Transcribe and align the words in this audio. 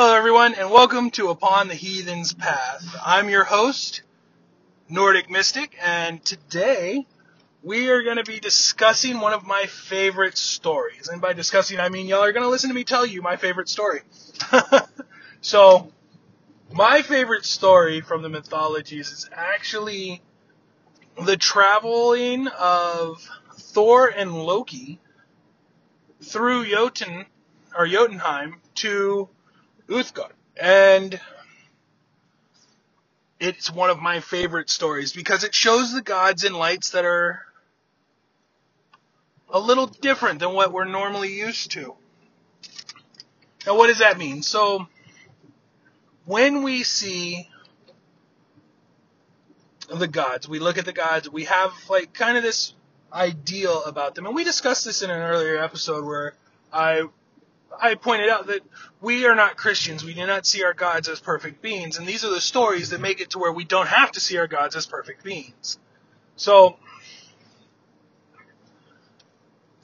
Hello, 0.00 0.14
everyone, 0.14 0.54
and 0.54 0.70
welcome 0.70 1.10
to 1.10 1.30
Upon 1.30 1.66
the 1.66 1.74
Heathen's 1.74 2.32
Path. 2.32 2.86
I'm 3.04 3.28
your 3.28 3.42
host, 3.42 4.02
Nordic 4.88 5.28
Mystic, 5.28 5.76
and 5.84 6.24
today 6.24 7.04
we 7.64 7.88
are 7.88 8.04
going 8.04 8.18
to 8.18 8.22
be 8.22 8.38
discussing 8.38 9.18
one 9.18 9.32
of 9.32 9.44
my 9.44 9.64
favorite 9.66 10.38
stories. 10.38 11.08
And 11.08 11.20
by 11.20 11.32
discussing, 11.32 11.80
I 11.80 11.88
mean 11.88 12.06
y'all 12.06 12.22
are 12.22 12.30
going 12.30 12.44
to 12.44 12.48
listen 12.48 12.70
to 12.70 12.74
me 12.74 12.84
tell 12.84 13.04
you 13.04 13.22
my 13.22 13.34
favorite 13.34 13.68
story. 13.68 14.02
so, 15.40 15.92
my 16.72 17.02
favorite 17.02 17.44
story 17.44 18.00
from 18.00 18.22
the 18.22 18.28
mythologies 18.28 19.10
is 19.10 19.28
actually 19.32 20.22
the 21.20 21.36
traveling 21.36 22.46
of 22.46 23.28
Thor 23.56 24.06
and 24.06 24.44
Loki 24.44 25.00
through 26.22 26.66
Jotun 26.66 27.26
or 27.76 27.88
Jotunheim 27.88 28.60
to 28.76 29.28
Uthgard. 29.88 30.32
And 30.60 31.20
it's 33.40 33.70
one 33.70 33.90
of 33.90 34.00
my 34.00 34.20
favorite 34.20 34.70
stories 34.70 35.12
because 35.12 35.44
it 35.44 35.54
shows 35.54 35.92
the 35.92 36.02
gods 36.02 36.44
in 36.44 36.52
lights 36.52 36.90
that 36.90 37.04
are 37.04 37.40
a 39.50 39.60
little 39.60 39.86
different 39.86 40.40
than 40.40 40.52
what 40.52 40.72
we're 40.72 40.84
normally 40.84 41.32
used 41.32 41.70
to. 41.72 41.94
Now, 43.66 43.76
what 43.76 43.88
does 43.88 43.98
that 43.98 44.18
mean? 44.18 44.42
So, 44.42 44.86
when 46.24 46.62
we 46.62 46.82
see 46.82 47.48
the 49.92 50.06
gods, 50.06 50.48
we 50.48 50.58
look 50.58 50.78
at 50.78 50.84
the 50.84 50.92
gods, 50.92 51.30
we 51.30 51.44
have 51.44 51.72
like 51.88 52.12
kind 52.12 52.36
of 52.36 52.42
this 52.42 52.74
ideal 53.12 53.84
about 53.84 54.14
them, 54.14 54.26
and 54.26 54.34
we 54.34 54.44
discussed 54.44 54.84
this 54.84 55.02
in 55.02 55.10
an 55.10 55.20
earlier 55.20 55.62
episode 55.62 56.04
where 56.04 56.34
I 56.72 57.04
I 57.80 57.94
pointed 57.94 58.28
out 58.28 58.48
that 58.48 58.60
we 59.00 59.26
are 59.26 59.34
not 59.34 59.56
Christians. 59.56 60.04
We 60.04 60.14
do 60.14 60.26
not 60.26 60.46
see 60.46 60.64
our 60.64 60.74
gods 60.74 61.08
as 61.08 61.20
perfect 61.20 61.62
beings, 61.62 61.98
and 61.98 62.06
these 62.06 62.24
are 62.24 62.30
the 62.30 62.40
stories 62.40 62.90
that 62.90 63.00
make 63.00 63.20
it 63.20 63.30
to 63.30 63.38
where 63.38 63.52
we 63.52 63.64
don't 63.64 63.88
have 63.88 64.12
to 64.12 64.20
see 64.20 64.36
our 64.38 64.46
gods 64.46 64.74
as 64.76 64.86
perfect 64.86 65.22
beings. 65.22 65.78
So, 66.36 66.76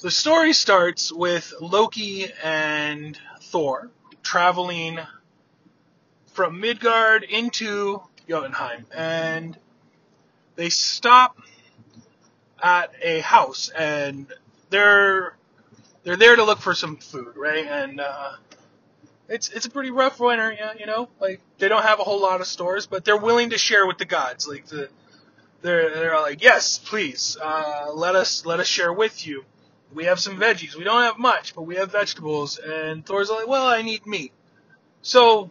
the 0.00 0.10
story 0.10 0.52
starts 0.52 1.12
with 1.12 1.52
Loki 1.60 2.26
and 2.42 3.18
Thor 3.40 3.90
traveling 4.22 4.98
from 6.32 6.60
Midgard 6.60 7.22
into 7.22 8.02
Jotunheim, 8.28 8.86
and 8.92 9.56
they 10.56 10.68
stop 10.68 11.38
at 12.62 12.92
a 13.02 13.20
house, 13.20 13.68
and 13.68 14.26
they're 14.70 15.36
they're 16.04 16.16
there 16.16 16.36
to 16.36 16.44
look 16.44 16.60
for 16.60 16.74
some 16.74 16.96
food, 16.96 17.36
right? 17.36 17.66
And 17.66 18.00
uh, 18.00 18.32
it's 19.28 19.48
it's 19.48 19.66
a 19.66 19.70
pretty 19.70 19.90
rough 19.90 20.20
winter, 20.20 20.56
you 20.78 20.86
know. 20.86 21.08
Like 21.20 21.40
they 21.58 21.68
don't 21.68 21.82
have 21.82 21.98
a 21.98 22.04
whole 22.04 22.20
lot 22.20 22.40
of 22.40 22.46
stores, 22.46 22.86
but 22.86 23.04
they're 23.04 23.16
willing 23.16 23.50
to 23.50 23.58
share 23.58 23.86
with 23.86 23.98
the 23.98 24.04
gods. 24.04 24.46
Like 24.46 24.66
the 24.66 24.88
they're 25.62 25.94
they're 25.94 26.20
like, 26.20 26.42
yes, 26.42 26.78
please, 26.78 27.36
uh, 27.42 27.90
let 27.94 28.14
us 28.14 28.46
let 28.46 28.60
us 28.60 28.66
share 28.66 28.92
with 28.92 29.26
you. 29.26 29.44
We 29.92 30.04
have 30.04 30.20
some 30.20 30.38
veggies. 30.38 30.76
We 30.76 30.84
don't 30.84 31.02
have 31.02 31.18
much, 31.18 31.54
but 31.54 31.62
we 31.62 31.76
have 31.76 31.92
vegetables. 31.92 32.58
And 32.58 33.04
Thor's 33.06 33.30
like, 33.30 33.46
well, 33.46 33.66
I 33.66 33.82
need 33.82 34.06
meat. 34.06 34.32
So 35.02 35.50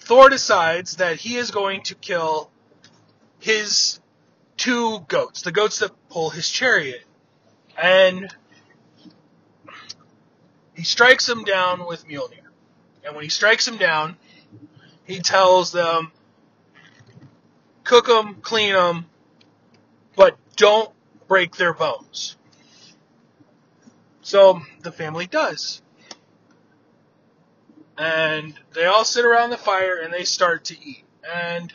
Thor 0.00 0.28
decides 0.28 0.96
that 0.96 1.16
he 1.16 1.36
is 1.36 1.50
going 1.50 1.82
to 1.84 1.94
kill 1.94 2.50
his 3.38 4.00
two 4.56 5.00
goats, 5.08 5.42
the 5.42 5.52
goats 5.52 5.78
that 5.78 5.92
pull 6.10 6.30
his 6.30 6.50
chariot. 6.50 7.04
And 7.80 8.34
he 10.78 10.84
strikes 10.84 11.26
them 11.26 11.42
down 11.42 11.86
with 11.88 12.06
Mjolnir. 12.06 12.46
And 13.04 13.16
when 13.16 13.24
he 13.24 13.28
strikes 13.28 13.66
them 13.66 13.78
down, 13.78 14.16
he 15.04 15.18
tells 15.18 15.72
them, 15.72 16.12
cook 17.82 18.06
them, 18.06 18.36
clean 18.42 18.74
them, 18.74 19.06
but 20.14 20.38
don't 20.54 20.92
break 21.26 21.56
their 21.56 21.74
bones. 21.74 22.36
So 24.22 24.62
the 24.82 24.92
family 24.92 25.26
does. 25.26 25.82
And 27.96 28.54
they 28.72 28.84
all 28.84 29.04
sit 29.04 29.24
around 29.24 29.50
the 29.50 29.56
fire 29.56 29.96
and 29.96 30.14
they 30.14 30.22
start 30.22 30.66
to 30.66 30.76
eat. 30.80 31.02
And 31.28 31.72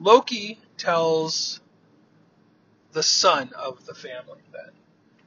Loki 0.00 0.58
tells 0.76 1.60
the 2.90 3.02
son 3.04 3.52
of 3.56 3.86
the 3.86 3.94
family 3.94 4.42
that 4.50 4.70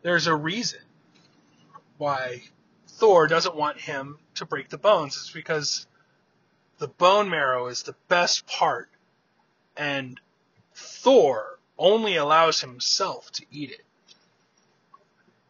there's 0.01 0.27
a 0.27 0.35
reason 0.35 0.81
why 1.97 2.41
Thor 3.01 3.25
doesn't 3.25 3.55
want 3.55 3.81
him 3.81 4.19
to 4.35 4.45
break 4.45 4.69
the 4.69 4.77
bones. 4.77 5.17
It's 5.17 5.31
because 5.31 5.87
the 6.77 6.87
bone 6.87 7.31
marrow 7.31 7.65
is 7.65 7.81
the 7.81 7.95
best 8.07 8.45
part, 8.45 8.89
and 9.75 10.21
Thor 10.75 11.57
only 11.79 12.17
allows 12.17 12.61
himself 12.61 13.31
to 13.31 13.45
eat 13.49 13.71
it. 13.71 13.81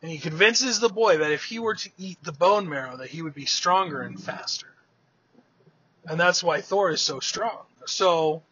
And 0.01 0.09
he 0.09 0.17
convinces 0.17 0.79
the 0.79 0.87
boy 0.87 1.17
that 1.17 1.33
if 1.33 1.43
he 1.43 1.59
were 1.59 1.75
to 1.75 1.89
eat 1.97 2.23
the 2.23 2.31
bone 2.31 2.69
marrow, 2.69 2.95
that 2.95 3.09
he 3.09 3.21
would 3.21 3.33
be 3.33 3.45
stronger 3.45 4.01
and 4.01 4.17
faster. 4.17 4.73
And 6.05 6.17
that's 6.17 6.41
why 6.41 6.61
Thor 6.61 6.89
is 6.91 7.01
so 7.01 7.19
strong. 7.19 7.63
So 7.85 8.43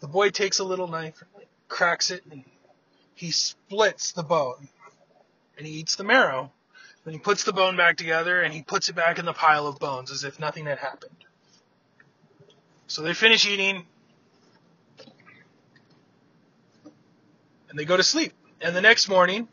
the 0.00 0.08
boy 0.08 0.30
takes 0.30 0.58
a 0.58 0.64
little 0.64 0.88
knife 0.88 1.22
cracks 1.68 2.10
it 2.10 2.24
and 2.28 2.42
he 3.14 3.30
splits 3.30 4.10
the 4.10 4.24
bone 4.24 4.68
and 5.56 5.64
he 5.64 5.74
eats 5.74 5.94
the 5.94 6.02
marrow. 6.02 6.50
Then 7.06 7.14
he 7.14 7.20
puts 7.20 7.44
the 7.44 7.52
bone 7.52 7.76
back 7.76 7.96
together 7.96 8.42
and 8.42 8.52
he 8.52 8.62
puts 8.62 8.88
it 8.88 8.96
back 8.96 9.20
in 9.20 9.24
the 9.24 9.32
pile 9.32 9.68
of 9.68 9.78
bones 9.78 10.10
as 10.10 10.24
if 10.24 10.40
nothing 10.40 10.66
had 10.66 10.78
happened. 10.78 11.24
So 12.88 13.02
they 13.02 13.14
finish 13.14 13.46
eating 13.46 13.86
and 17.70 17.78
they 17.78 17.84
go 17.84 17.96
to 17.96 18.02
sleep. 18.02 18.32
And 18.60 18.74
the 18.74 18.80
next 18.80 19.08
morning, 19.08 19.46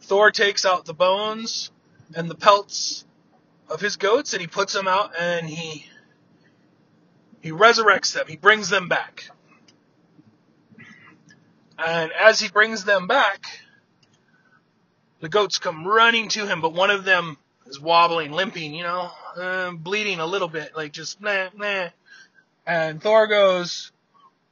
Thor 0.00 0.30
takes 0.30 0.64
out 0.64 0.86
the 0.86 0.94
bones 0.94 1.70
and 2.14 2.30
the 2.30 2.34
pelts 2.34 3.04
of 3.68 3.82
his 3.82 3.96
goats 3.96 4.32
and 4.32 4.40
he 4.40 4.46
puts 4.46 4.72
them 4.72 4.88
out 4.88 5.12
and 5.20 5.46
he 5.46 5.86
he 7.42 7.50
resurrects 7.50 8.14
them. 8.14 8.24
He 8.28 8.38
brings 8.38 8.70
them 8.70 8.88
back. 8.88 9.28
And 11.76 12.12
as 12.12 12.40
he 12.40 12.48
brings 12.48 12.84
them 12.84 13.06
back, 13.06 13.63
the 15.24 15.30
goats 15.30 15.58
come 15.58 15.86
running 15.86 16.28
to 16.28 16.46
him, 16.46 16.60
but 16.60 16.74
one 16.74 16.90
of 16.90 17.04
them 17.04 17.38
is 17.66 17.80
wobbling, 17.80 18.32
limping, 18.32 18.74
you 18.74 18.82
know, 18.82 19.10
uh, 19.36 19.70
bleeding 19.72 20.20
a 20.20 20.26
little 20.26 20.48
bit, 20.48 20.76
like 20.76 20.92
just 20.92 21.20
nah, 21.20 21.48
nah. 21.56 21.88
And 22.66 23.02
Thor 23.02 23.26
goes, 23.26 23.90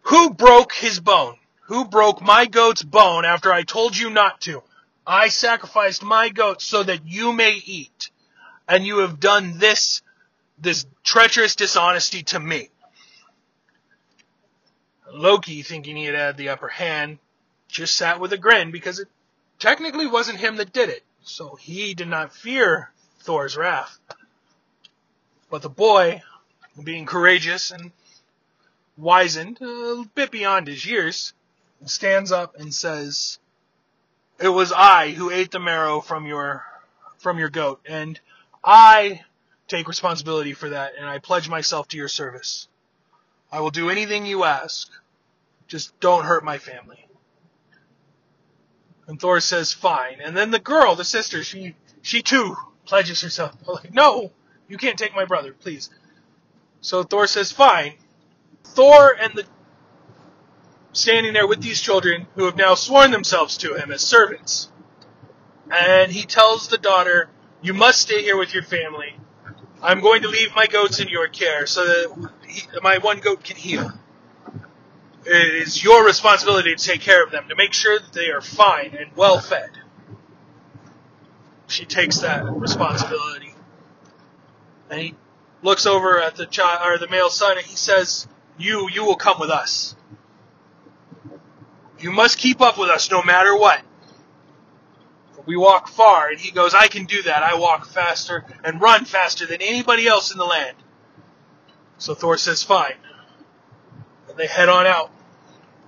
Who 0.02 0.32
broke 0.32 0.72
his 0.72 0.98
bone? 0.98 1.36
Who 1.66 1.84
broke 1.84 2.22
my 2.22 2.46
goat's 2.46 2.82
bone 2.82 3.26
after 3.26 3.52
I 3.52 3.64
told 3.64 3.96
you 3.96 4.08
not 4.08 4.40
to? 4.42 4.62
I 5.06 5.28
sacrificed 5.28 6.02
my 6.02 6.30
goat 6.30 6.62
so 6.62 6.82
that 6.82 7.06
you 7.06 7.32
may 7.32 7.60
eat. 7.64 8.10
And 8.66 8.86
you 8.86 8.98
have 8.98 9.20
done 9.20 9.58
this, 9.58 10.00
this 10.58 10.86
treacherous 11.04 11.54
dishonesty 11.54 12.22
to 12.24 12.40
me. 12.40 12.70
Loki, 15.12 15.62
thinking 15.62 15.96
he 15.96 16.04
had 16.04 16.14
had 16.14 16.36
the 16.38 16.48
upper 16.48 16.68
hand, 16.68 17.18
just 17.68 17.94
sat 17.94 18.20
with 18.20 18.32
a 18.32 18.38
grin 18.38 18.70
because 18.70 18.98
it 18.98 19.08
technically 19.62 20.08
wasn't 20.08 20.40
him 20.40 20.56
that 20.56 20.72
did 20.72 20.88
it, 20.88 21.04
so 21.22 21.54
he 21.54 21.94
did 21.94 22.08
not 22.08 22.34
fear 22.34 22.90
Thor's 23.20 23.56
wrath. 23.56 23.96
But 25.50 25.62
the 25.62 25.68
boy, 25.68 26.20
being 26.82 27.06
courageous 27.06 27.70
and 27.70 27.92
wizened, 28.96 29.58
a 29.62 30.04
bit 30.16 30.32
beyond 30.32 30.66
his 30.66 30.84
years, 30.84 31.32
stands 31.84 32.32
up 32.32 32.58
and 32.58 32.74
says, 32.74 33.38
It 34.40 34.48
was 34.48 34.72
I 34.72 35.12
who 35.12 35.30
ate 35.30 35.52
the 35.52 35.60
marrow 35.60 36.00
from 36.00 36.26
your 36.26 36.66
from 37.18 37.38
your 37.38 37.50
goat, 37.50 37.80
and 37.86 38.18
I 38.64 39.20
take 39.68 39.86
responsibility 39.86 40.54
for 40.54 40.70
that, 40.70 40.94
and 40.98 41.06
I 41.06 41.20
pledge 41.20 41.48
myself 41.48 41.86
to 41.88 41.96
your 41.96 42.08
service. 42.08 42.66
I 43.52 43.60
will 43.60 43.70
do 43.70 43.90
anything 43.90 44.26
you 44.26 44.42
ask. 44.42 44.90
Just 45.68 45.98
don't 46.00 46.24
hurt 46.24 46.42
my 46.42 46.58
family. 46.58 47.06
And 49.06 49.20
Thor 49.20 49.40
says, 49.40 49.72
fine. 49.72 50.20
And 50.22 50.36
then 50.36 50.50
the 50.50 50.58
girl, 50.58 50.94
the 50.94 51.04
sister, 51.04 51.42
she, 51.42 51.74
she 52.02 52.22
too 52.22 52.56
pledges 52.84 53.20
herself. 53.20 53.56
Like, 53.66 53.92
no, 53.92 54.30
you 54.68 54.76
can't 54.76 54.98
take 54.98 55.14
my 55.14 55.24
brother, 55.24 55.52
please. 55.52 55.90
So 56.80 57.02
Thor 57.02 57.26
says, 57.26 57.52
fine. 57.52 57.94
Thor 58.64 59.16
and 59.18 59.34
the, 59.34 59.44
standing 60.92 61.32
there 61.32 61.46
with 61.46 61.60
these 61.60 61.80
children 61.80 62.26
who 62.34 62.44
have 62.44 62.56
now 62.56 62.74
sworn 62.74 63.10
themselves 63.10 63.56
to 63.58 63.74
him 63.74 63.90
as 63.90 64.02
servants. 64.02 64.70
And 65.70 66.12
he 66.12 66.24
tells 66.24 66.68
the 66.68 66.78
daughter, 66.78 67.30
you 67.62 67.74
must 67.74 68.00
stay 68.00 68.22
here 68.22 68.36
with 68.36 68.52
your 68.52 68.62
family. 68.62 69.16
I'm 69.82 70.00
going 70.00 70.22
to 70.22 70.28
leave 70.28 70.54
my 70.54 70.66
goats 70.66 71.00
in 71.00 71.08
your 71.08 71.28
care 71.28 71.66
so 71.66 71.84
that 71.84 72.30
he, 72.46 72.62
my 72.82 72.98
one 72.98 73.18
goat 73.18 73.42
can 73.42 73.56
heal. 73.56 73.90
It 75.24 75.54
is 75.54 75.82
your 75.82 76.04
responsibility 76.04 76.74
to 76.74 76.84
take 76.84 77.00
care 77.00 77.22
of 77.22 77.30
them, 77.30 77.48
to 77.48 77.54
make 77.56 77.72
sure 77.72 77.98
that 77.98 78.12
they 78.12 78.30
are 78.30 78.40
fine 78.40 78.96
and 78.98 79.14
well 79.16 79.38
fed. 79.38 79.70
She 81.68 81.84
takes 81.84 82.18
that 82.18 82.44
responsibility. 82.44 83.54
and 84.90 85.00
he 85.00 85.14
looks 85.62 85.86
over 85.86 86.20
at 86.20 86.36
the 86.36 86.44
child 86.44 86.80
or 86.84 86.98
the 86.98 87.08
male 87.08 87.30
son, 87.30 87.56
and 87.56 87.66
he 87.66 87.76
says, 87.76 88.26
"You, 88.58 88.90
you 88.90 89.04
will 89.04 89.16
come 89.16 89.38
with 89.40 89.50
us. 89.50 89.96
You 91.98 92.10
must 92.10 92.36
keep 92.36 92.60
up 92.60 92.78
with 92.78 92.90
us 92.90 93.10
no 93.10 93.22
matter 93.22 93.56
what." 93.56 93.80
We 95.46 95.56
walk 95.56 95.88
far, 95.88 96.28
and 96.28 96.38
he 96.38 96.50
goes, 96.50 96.74
I 96.74 96.86
can 96.88 97.04
do 97.04 97.22
that. 97.22 97.42
I 97.42 97.56
walk 97.56 97.86
faster 97.86 98.44
and 98.62 98.80
run 98.80 99.04
faster 99.04 99.46
than 99.46 99.60
anybody 99.60 100.06
else 100.06 100.30
in 100.30 100.38
the 100.38 100.44
land. 100.44 100.76
So 101.98 102.14
Thor 102.14 102.36
says, 102.36 102.62
Fine. 102.62 102.94
And 104.32 104.38
they 104.38 104.46
head 104.46 104.70
on 104.70 104.86
out 104.86 105.10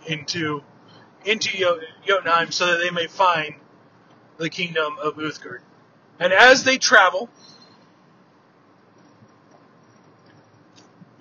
into 0.07 0.63
into 1.25 1.57
Jotunheim 2.07 2.53
so 2.53 2.67
that 2.67 2.77
they 2.77 2.91
may 2.91 3.07
find 3.07 3.55
the 4.37 4.51
kingdom 4.51 4.99
of 5.03 5.15
Uthgard. 5.15 5.61
And 6.21 6.31
as 6.31 6.63
they 6.63 6.77
travel, 6.77 7.31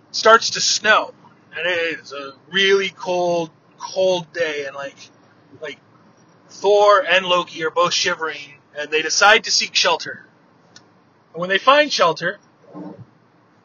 it 0.10 0.16
starts 0.16 0.50
to 0.52 0.60
snow. 0.60 1.14
And 1.56 1.66
it 1.66 2.00
is 2.02 2.12
a 2.12 2.34
really 2.52 2.90
cold, 2.90 3.52
cold 3.78 4.34
day, 4.34 4.66
and 4.66 4.76
like 4.76 4.98
like 5.62 5.80
Thor 6.50 7.06
and 7.08 7.26
Loki 7.26 7.64
are 7.64 7.72
both 7.72 7.94
shivering, 7.94 8.56
and 8.78 8.92
they 8.92 9.02
decide 9.02 9.46
to 9.46 9.52
seek 9.52 9.74
shelter. 9.74 10.26
And 11.32 11.40
when 11.40 11.50
they 11.50 11.58
find 11.58 11.90
shelter, 11.90 12.40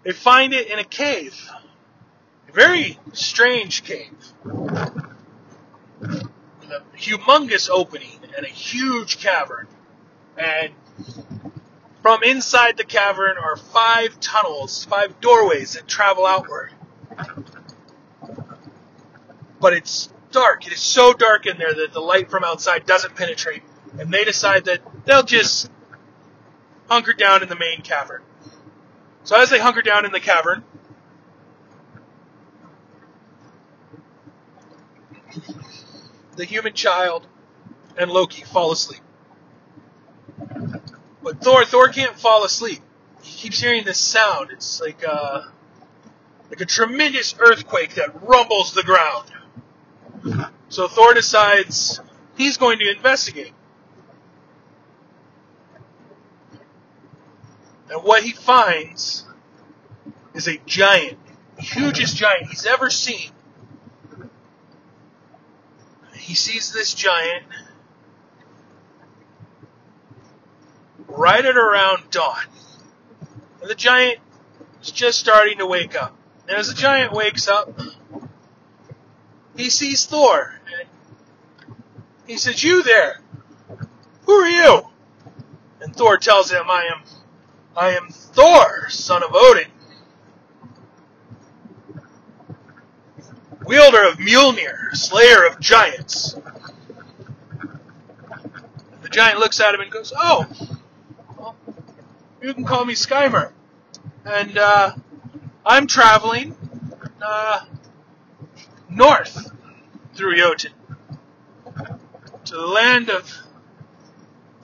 they 0.05 0.13
find 0.13 0.53
it 0.53 0.69
in 0.69 0.79
a 0.79 0.85
cave. 0.85 1.51
Very 2.53 2.99
strange 3.13 3.85
cave. 3.85 4.17
With 4.43 6.23
a 6.71 6.83
humongous 6.97 7.69
opening 7.71 8.21
and 8.37 8.47
a 8.47 8.49
huge 8.49 9.19
cavern. 9.19 9.69
And 10.37 10.73
from 12.03 12.23
inside 12.23 12.77
the 12.77 12.85
cavern 12.85 13.37
are 13.37 13.57
five 13.57 14.19
tunnels, 14.21 14.85
five 14.85 15.21
doorways 15.21 15.75
that 15.75 15.87
travel 15.87 16.27
outward. 16.27 16.73
But 19.61 19.73
it's 19.73 20.13
dark. 20.31 20.67
It 20.67 20.73
is 20.73 20.81
so 20.81 21.13
dark 21.13 21.47
in 21.47 21.59
there 21.59 21.75
that 21.75 21.93
the 21.93 22.01
light 22.01 22.31
from 22.31 22.45
outside 22.45 22.87
doesn't 22.87 23.15
penetrate. 23.17 23.63
And 23.99 24.13
they 24.13 24.25
decide 24.25 24.67
that 24.67 24.81
they'll 25.05 25.23
just 25.23 25.71
hunker 26.89 27.13
down 27.13 27.43
in 27.43 27.49
the 27.49 27.57
main 27.57 27.83
cavern. 27.83 28.23
So 29.25 29.37
as 29.37 29.51
they 29.51 29.59
hunker 29.59 29.83
down 29.83 30.07
in 30.07 30.13
the 30.13 30.21
cavern, 30.21 30.65
the 36.37 36.45
human 36.45 36.73
child 36.73 37.27
and 37.97 38.11
Loki 38.11 38.45
fall 38.45 38.73
asleep. 38.73 39.01
But 41.23 41.43
Thor, 41.43 41.65
Thor 41.65 41.89
can't 41.89 42.19
fall 42.19 42.45
asleep. 42.45 42.81
He 43.23 43.33
keeps 43.37 43.61
hearing 43.61 43.85
this 43.85 43.99
sound. 43.99 44.51
It's 44.51 44.81
like 44.81 45.03
a, 45.03 45.53
like 46.49 46.61
a 46.61 46.65
tremendous 46.65 47.35
earthquake 47.39 47.95
that 47.97 48.23
rumbles 48.23 48.73
the 48.73 48.83
ground. 48.83 49.31
So 50.69 50.87
Thor 50.87 51.15
decides 51.15 52.01
he's 52.37 52.57
going 52.57 52.79
to 52.79 52.91
investigate. 52.91 53.53
And 57.91 58.03
what 58.03 58.23
he 58.23 58.33
finds 58.33 59.25
is 60.35 60.47
a 60.47 60.59
giant, 60.67 61.19
hugest 61.59 62.17
giant 62.17 62.49
he's 62.49 62.67
ever 62.67 62.91
seen. 62.91 63.31
He 66.29 66.35
sees 66.35 66.73
this 66.73 66.93
giant 66.93 67.45
right 71.07 71.43
at 71.43 71.57
around 71.57 72.11
dawn. 72.11 72.45
And 73.63 73.71
the 73.71 73.75
giant 73.75 74.19
is 74.83 74.91
just 74.91 75.19
starting 75.19 75.57
to 75.57 75.67
wake 75.67 75.97
up. 75.97 76.15
And 76.47 76.59
as 76.59 76.69
the 76.69 76.75
giant 76.75 77.15
wakes 77.15 77.49
up, 77.49 77.81
he 79.57 79.71
sees 79.71 80.05
Thor. 80.05 80.53
And 80.67 80.87
he 82.27 82.37
says, 82.37 82.63
You 82.63 82.83
there! 82.83 83.23
Who 84.27 84.33
are 84.33 84.51
you? 84.51 84.83
And 85.81 85.97
Thor 85.97 86.19
tells 86.19 86.51
him, 86.51 86.69
I 86.69 86.91
am 86.95 87.05
I 87.75 87.93
am 87.93 88.09
Thor, 88.11 88.91
son 88.91 89.23
of 89.23 89.31
Odin. 89.33 89.71
Wielder 93.69 94.09
of 94.09 94.17
Mjolnir, 94.17 94.95
slayer 94.95 95.45
of 95.45 95.61
giants. 95.61 96.35
The 99.03 99.11
giant 99.11 99.41
looks 99.41 99.61
at 99.61 99.75
him 99.75 99.83
and 99.83 99.91
goes, 99.91 100.11
Oh, 100.17 100.47
well, 101.39 101.55
you 102.41 102.55
can 102.55 102.65
call 102.65 102.87
me 102.87 102.95
Skymir. 102.95 103.53
And 104.25 104.57
uh, 104.57 104.93
I'm 105.67 105.87
traveling 105.87 106.57
uh, 107.21 107.67
north 108.89 109.53
through 110.15 110.37
Jotun 110.37 110.73
to 112.47 112.55
the 112.55 112.67
land 112.67 113.11
of 113.11 113.31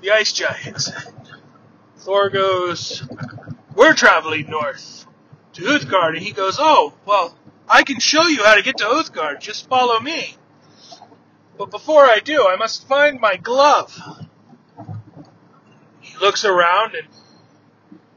the 0.01 0.13
ice 0.13 0.33
giants. 0.33 0.91
Thor 1.99 2.31
goes, 2.31 3.07
We're 3.75 3.93
traveling 3.93 4.49
north 4.49 5.05
to 5.53 5.63
Uthgard. 5.63 6.15
And 6.15 6.23
he 6.23 6.33
goes, 6.33 6.57
Oh, 6.59 6.95
well, 7.05 7.37
I 7.69 7.83
can 7.85 8.01
show 8.01 8.27
you 8.27 8.45
how 8.45 8.57
to 8.57 8.63
get 8.63 8.79
to 8.79 8.85
Uthgard. 8.85 9.41
Just 9.41 9.69
follow 9.69 10.01
me. 10.01 10.37
But 11.59 11.71
before 11.71 12.05
I 12.05 12.21
do, 12.21 12.49
I 12.49 12.57
must 12.57 12.89
find 12.89 13.21
my 13.21 13.37
glove. 13.37 13.99
He 16.01 16.19
looks 16.19 16.45
around 16.45 16.95
and 16.97 17.09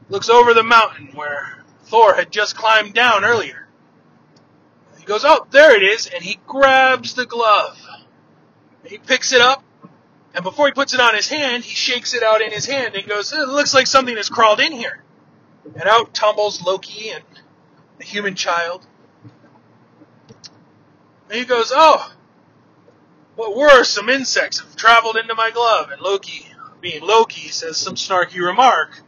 looks 0.08 0.28
over 0.30 0.54
the 0.54 0.64
mountain 0.64 1.10
where 1.14 1.64
Thor 1.84 2.14
had 2.14 2.32
just 2.32 2.56
climbed 2.56 2.94
down 2.94 3.24
earlier 3.24 3.68
He 4.98 5.04
goes, 5.06 5.24
oh, 5.24 5.46
there 5.50 5.76
it 5.76 5.84
is, 5.84 6.06
and 6.06 6.24
he 6.24 6.40
grabs 6.46 7.14
the 7.14 7.26
glove. 7.26 7.78
He 8.86 8.98
picks 8.98 9.32
it 9.32 9.40
up, 9.42 9.64
and 10.34 10.44
before 10.44 10.66
he 10.66 10.72
puts 10.72 10.94
it 10.94 11.00
on 11.00 11.14
his 11.16 11.28
hand, 11.28 11.64
he 11.64 11.74
shakes 11.76 12.14
it 12.14 12.24
out 12.24 12.42
in 12.42 12.52
his 12.52 12.66
hand 12.66 12.96
and 12.96 13.08
goes, 13.08 13.32
it 13.32 13.48
looks 13.48 13.74
like 13.74 13.88
something 13.88 14.16
has 14.16 14.30
crawled 14.30 14.60
in 14.60 14.72
here. 14.72 15.04
And 15.76 15.84
out 15.88 16.14
tumbles 16.14 16.62
Loki 16.62 17.10
and 17.10 17.24
the 17.98 18.04
human 18.04 18.36
child. 18.36 18.87
And 21.28 21.38
he 21.38 21.44
goes, 21.44 21.72
oh, 21.74 22.12
what 23.36 23.56
were 23.56 23.84
some 23.84 24.08
insects 24.08 24.60
have 24.60 24.74
traveled 24.76 25.16
into 25.16 25.34
my 25.34 25.50
glove? 25.50 25.90
And 25.90 26.00
Loki, 26.00 26.46
being 26.80 27.02
Loki, 27.02 27.48
says 27.48 27.76
some 27.76 27.94
snarky 27.94 28.44
remark. 28.44 29.02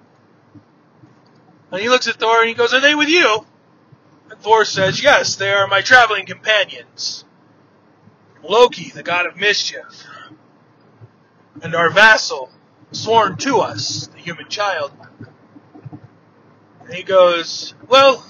And 1.73 1.81
he 1.81 1.89
looks 1.89 2.09
at 2.09 2.17
Thor 2.17 2.41
and 2.41 2.49
he 2.49 2.55
goes, 2.55 2.75
are 2.75 2.81
they 2.81 2.95
with 2.95 3.09
you? 3.09 3.47
And 4.31 4.39
Thor 4.39 4.65
says, 4.65 5.03
Yes, 5.03 5.35
they 5.37 5.51
are 5.51 5.67
my 5.67 5.81
traveling 5.81 6.25
companions. 6.25 7.25
Loki, 8.43 8.91
the 8.91 9.03
god 9.03 9.27
of 9.27 9.37
mischief, 9.37 10.07
and 11.63 11.75
our 11.75 11.91
vassal, 11.91 12.51
sworn 12.93 13.37
to 13.39 13.59
us, 13.59 14.07
the 14.07 14.19
human 14.19 14.49
child. 14.49 14.93
And 16.85 16.95
he 16.95 17.03
goes, 17.03 17.75
Well, 17.89 18.25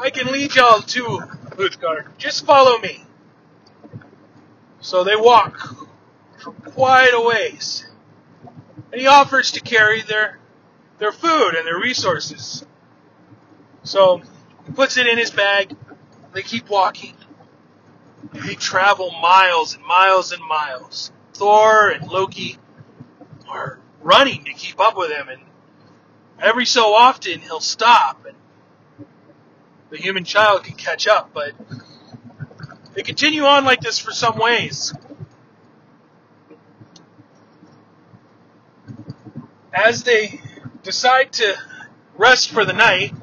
I 0.00 0.10
can 0.10 0.32
lead 0.32 0.54
y'all 0.54 0.80
to 0.80 1.20
Uthgard. 1.56 2.16
Just 2.18 2.44
follow 2.44 2.78
me. 2.78 3.04
So 4.80 5.04
they 5.04 5.16
walk 5.16 5.76
for 6.38 6.52
quite 6.52 7.12
a 7.14 7.20
ways. 7.20 7.86
And 8.90 9.00
he 9.00 9.06
offers 9.06 9.52
to 9.52 9.60
carry 9.60 10.02
their 10.02 10.38
their 10.98 11.12
food 11.12 11.54
and 11.54 11.66
their 11.66 11.78
resources. 11.78 12.64
So 13.82 14.22
he 14.66 14.72
puts 14.72 14.96
it 14.96 15.06
in 15.06 15.18
his 15.18 15.30
bag. 15.30 15.76
They 16.32 16.42
keep 16.42 16.68
walking. 16.68 17.14
They 18.32 18.54
travel 18.54 19.10
miles 19.10 19.74
and 19.74 19.84
miles 19.84 20.32
and 20.32 20.42
miles. 20.46 21.12
Thor 21.34 21.88
and 21.88 22.08
Loki 22.08 22.58
are 23.48 23.80
running 24.00 24.44
to 24.44 24.52
keep 24.52 24.80
up 24.80 24.96
with 24.96 25.10
him, 25.10 25.28
and 25.28 25.42
every 26.38 26.66
so 26.66 26.94
often 26.94 27.40
he'll 27.40 27.60
stop, 27.60 28.24
and 28.26 28.36
the 29.92 29.98
human 29.98 30.24
child 30.24 30.64
can 30.64 30.74
catch 30.74 31.06
up. 31.06 31.30
But 31.34 31.52
they 32.94 33.02
continue 33.02 33.44
on 33.44 33.64
like 33.64 33.80
this 33.80 33.98
for 33.98 34.10
some 34.10 34.38
ways. 34.38 34.92
As 39.72 40.02
they 40.02 40.40
decide 40.82 41.32
to 41.34 41.56
rest 42.16 42.50
for 42.50 42.64
the 42.64 42.72
night, 42.72 43.14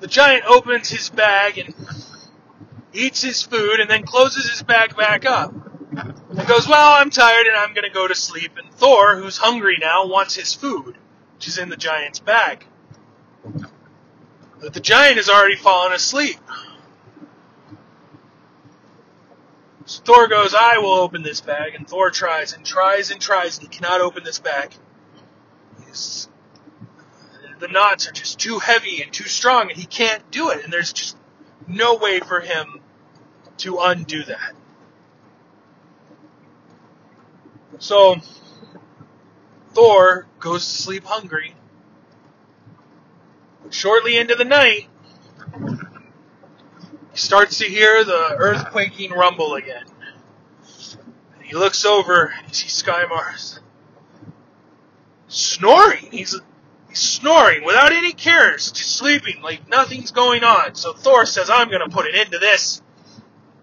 the 0.00 0.06
giant 0.08 0.44
opens 0.44 0.90
his 0.90 1.08
bag 1.08 1.58
and 1.58 1.74
eats 2.92 3.22
his 3.22 3.42
food 3.42 3.80
and 3.80 3.88
then 3.88 4.02
closes 4.02 4.50
his 4.50 4.62
bag 4.62 4.96
back 4.96 5.24
up. 5.24 5.54
And 5.92 6.48
goes, 6.48 6.66
Well, 6.66 7.00
I'm 7.00 7.10
tired 7.10 7.46
and 7.46 7.56
I'm 7.56 7.74
going 7.74 7.84
to 7.84 7.94
go 7.94 8.08
to 8.08 8.14
sleep. 8.14 8.52
And 8.56 8.72
Thor, 8.74 9.16
who's 9.16 9.38
hungry 9.38 9.76
now, 9.80 10.06
wants 10.06 10.34
his 10.34 10.52
food, 10.52 10.96
which 11.34 11.46
is 11.46 11.58
in 11.58 11.68
the 11.68 11.76
giant's 11.76 12.18
bag. 12.18 12.66
But 14.64 14.72
the 14.72 14.80
giant 14.80 15.18
has 15.18 15.28
already 15.28 15.56
fallen 15.56 15.92
asleep. 15.92 16.38
So 19.84 20.02
Thor 20.04 20.26
goes, 20.26 20.54
I 20.54 20.78
will 20.78 20.94
open 20.94 21.22
this 21.22 21.42
bag. 21.42 21.74
And 21.74 21.86
Thor 21.86 22.10
tries 22.10 22.54
and 22.54 22.64
tries 22.64 23.10
and 23.10 23.20
tries, 23.20 23.58
and 23.58 23.68
he 23.68 23.68
cannot 23.68 24.00
open 24.00 24.24
this 24.24 24.38
bag. 24.38 24.72
He's, 25.86 26.30
uh, 26.80 27.58
the 27.58 27.68
knots 27.68 28.08
are 28.08 28.12
just 28.12 28.38
too 28.38 28.58
heavy 28.58 29.02
and 29.02 29.12
too 29.12 29.28
strong, 29.28 29.70
and 29.70 29.78
he 29.78 29.84
can't 29.84 30.30
do 30.30 30.48
it. 30.48 30.64
And 30.64 30.72
there's 30.72 30.94
just 30.94 31.18
no 31.68 31.96
way 31.96 32.20
for 32.20 32.40
him 32.40 32.80
to 33.58 33.80
undo 33.80 34.24
that. 34.24 34.54
So 37.80 38.16
Thor 39.74 40.26
goes 40.40 40.66
to 40.66 40.82
sleep 40.82 41.04
hungry. 41.04 41.54
Shortly 43.74 44.16
into 44.16 44.36
the 44.36 44.44
night, 44.44 44.88
he 47.10 47.18
starts 47.18 47.58
to 47.58 47.64
hear 47.64 48.04
the 48.04 48.36
earth 48.38 48.70
quaking 48.70 49.10
rumble 49.10 49.54
again. 49.54 49.84
And 51.34 51.42
he 51.42 51.56
looks 51.56 51.84
over 51.84 52.26
and 52.26 52.46
he 52.46 52.54
sees 52.54 52.80
Skymir's 52.80 53.58
snoring. 55.26 56.06
He's 56.12 56.38
he's 56.88 57.00
snoring 57.00 57.64
without 57.64 57.90
any 57.90 58.12
cares, 58.12 58.70
just 58.70 58.94
sleeping 58.94 59.42
like 59.42 59.68
nothing's 59.68 60.12
going 60.12 60.44
on. 60.44 60.76
So 60.76 60.92
Thor 60.92 61.26
says, 61.26 61.50
"I'm 61.50 61.68
going 61.68 61.82
to 61.82 61.92
put 61.92 62.06
an 62.06 62.14
end 62.14 62.30
to 62.30 62.38
this." 62.38 62.80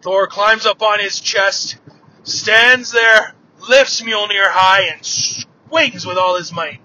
Thor 0.02 0.28
climbs 0.28 0.66
up 0.66 0.82
on 0.82 1.00
his 1.00 1.22
chest, 1.22 1.78
stands 2.24 2.92
there, 2.92 3.34
lifts 3.70 4.02
Mjolnir 4.02 4.50
high, 4.50 4.90
and 4.92 5.06
swings 5.06 6.06
with 6.06 6.18
all 6.18 6.36
his 6.36 6.52
might. 6.52 6.82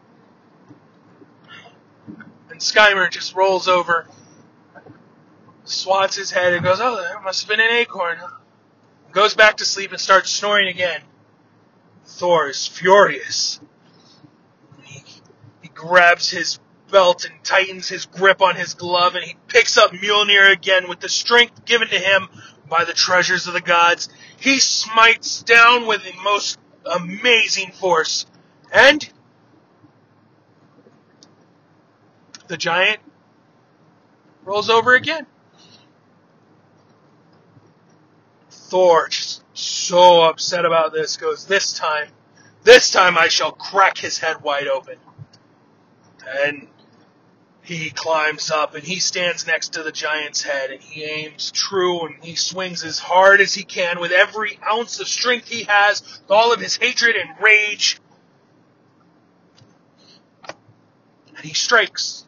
And 2.56 2.62
Skymir 2.62 3.10
just 3.10 3.34
rolls 3.34 3.68
over, 3.68 4.06
swats 5.64 6.16
his 6.16 6.30
head, 6.30 6.54
and 6.54 6.64
goes, 6.64 6.80
Oh, 6.80 6.96
there 6.96 7.20
must 7.20 7.42
have 7.42 7.50
been 7.50 7.60
an 7.60 7.70
acorn. 7.70 8.16
Goes 9.12 9.34
back 9.34 9.58
to 9.58 9.66
sleep 9.66 9.90
and 9.90 10.00
starts 10.00 10.30
snoring 10.30 10.68
again. 10.68 11.02
Thor 12.06 12.48
is 12.48 12.66
furious. 12.66 13.60
He, 14.84 15.02
he 15.60 15.68
grabs 15.68 16.30
his 16.30 16.58
belt 16.90 17.26
and 17.26 17.44
tightens 17.44 17.88
his 17.88 18.06
grip 18.06 18.40
on 18.40 18.56
his 18.56 18.72
glove, 18.72 19.16
and 19.16 19.24
he 19.24 19.36
picks 19.48 19.76
up 19.76 19.90
Mjolnir 19.90 20.50
again 20.50 20.88
with 20.88 21.00
the 21.00 21.10
strength 21.10 21.66
given 21.66 21.88
to 21.88 21.98
him 21.98 22.26
by 22.70 22.84
the 22.84 22.94
treasures 22.94 23.46
of 23.46 23.52
the 23.52 23.60
gods. 23.60 24.08
He 24.40 24.60
smites 24.60 25.42
down 25.42 25.86
with 25.86 26.04
the 26.04 26.14
most 26.24 26.58
amazing 26.90 27.72
force. 27.72 28.24
And 28.72 29.06
the 32.48 32.56
giant 32.56 33.00
rolls 34.44 34.70
over 34.70 34.94
again. 34.94 35.26
Thor, 38.50 39.08
so 39.54 40.22
upset 40.22 40.64
about 40.64 40.92
this, 40.92 41.16
goes, 41.16 41.46
This 41.46 41.72
time, 41.72 42.08
this 42.64 42.90
time 42.90 43.16
I 43.16 43.28
shall 43.28 43.52
crack 43.52 43.98
his 43.98 44.18
head 44.18 44.42
wide 44.42 44.66
open. 44.66 44.96
And 46.28 46.66
he 47.62 47.90
climbs 47.90 48.50
up 48.50 48.74
and 48.74 48.84
he 48.84 49.00
stands 49.00 49.46
next 49.46 49.74
to 49.74 49.82
the 49.82 49.92
giant's 49.92 50.42
head 50.42 50.70
and 50.70 50.80
he 50.80 51.04
aims 51.04 51.50
true 51.50 52.06
and 52.06 52.14
he 52.22 52.34
swings 52.36 52.84
as 52.84 52.98
hard 52.98 53.40
as 53.40 53.54
he 53.54 53.64
can 53.64 53.98
with 53.98 54.12
every 54.12 54.58
ounce 54.68 55.00
of 55.00 55.08
strength 55.08 55.48
he 55.48 55.64
has, 55.64 56.00
with 56.02 56.30
all 56.30 56.52
of 56.52 56.60
his 56.60 56.76
hatred 56.76 57.16
and 57.16 57.30
rage. 57.40 57.98
And 61.36 61.44
he 61.44 61.54
strikes. 61.54 62.25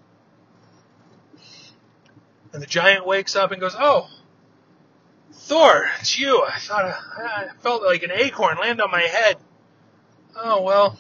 And 2.53 2.63
the 2.63 2.67
giant 2.67 3.07
wakes 3.07 3.37
up 3.37 3.53
and 3.53 3.61
goes, 3.61 3.77
Oh, 3.79 4.09
Thor, 5.33 5.89
it's 6.01 6.19
you. 6.19 6.43
I 6.43 6.59
thought 6.59 6.85
I 6.85 7.49
felt 7.61 7.83
like 7.83 8.03
an 8.03 8.11
acorn 8.13 8.59
land 8.59 8.81
on 8.81 8.91
my 8.91 9.03
head. 9.03 9.37
Oh, 10.37 10.63
well. 10.63 10.99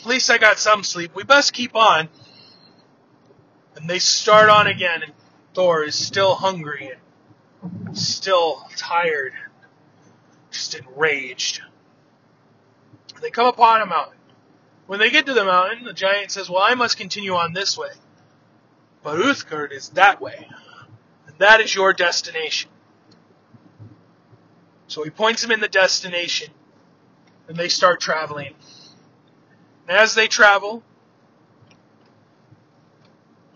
At 0.00 0.06
least 0.06 0.30
I 0.30 0.38
got 0.38 0.58
some 0.58 0.82
sleep. 0.84 1.14
We 1.14 1.24
best 1.24 1.52
keep 1.52 1.74
on. 1.76 2.08
And 3.76 3.88
they 3.88 3.98
start 3.98 4.48
on 4.48 4.66
again, 4.66 5.02
and 5.02 5.12
Thor 5.54 5.82
is 5.84 5.94
still 5.94 6.34
hungry 6.34 6.90
and 7.62 7.96
still 7.96 8.66
tired, 8.76 9.32
just 10.50 10.74
enraged. 10.74 11.62
They 13.20 13.30
come 13.30 13.46
upon 13.46 13.82
a 13.82 13.86
mountain. 13.86 14.18
When 14.86 14.98
they 14.98 15.10
get 15.10 15.26
to 15.26 15.34
the 15.34 15.44
mountain, 15.44 15.84
the 15.84 15.92
giant 15.92 16.30
says, 16.30 16.48
Well, 16.48 16.62
I 16.62 16.74
must 16.74 16.96
continue 16.96 17.34
on 17.34 17.52
this 17.52 17.76
way. 17.78 17.90
But 19.02 19.18
Uthgard 19.18 19.72
is 19.72 19.90
that 19.90 20.20
way. 20.20 20.48
And 21.26 21.38
that 21.38 21.60
is 21.60 21.74
your 21.74 21.92
destination. 21.92 22.70
So 24.88 25.04
he 25.04 25.10
points 25.10 25.42
him 25.44 25.52
in 25.52 25.60
the 25.60 25.68
destination, 25.68 26.52
and 27.48 27.56
they 27.56 27.68
start 27.68 28.00
traveling. 28.00 28.54
And 29.88 29.96
as 29.96 30.14
they 30.14 30.26
travel, 30.26 30.82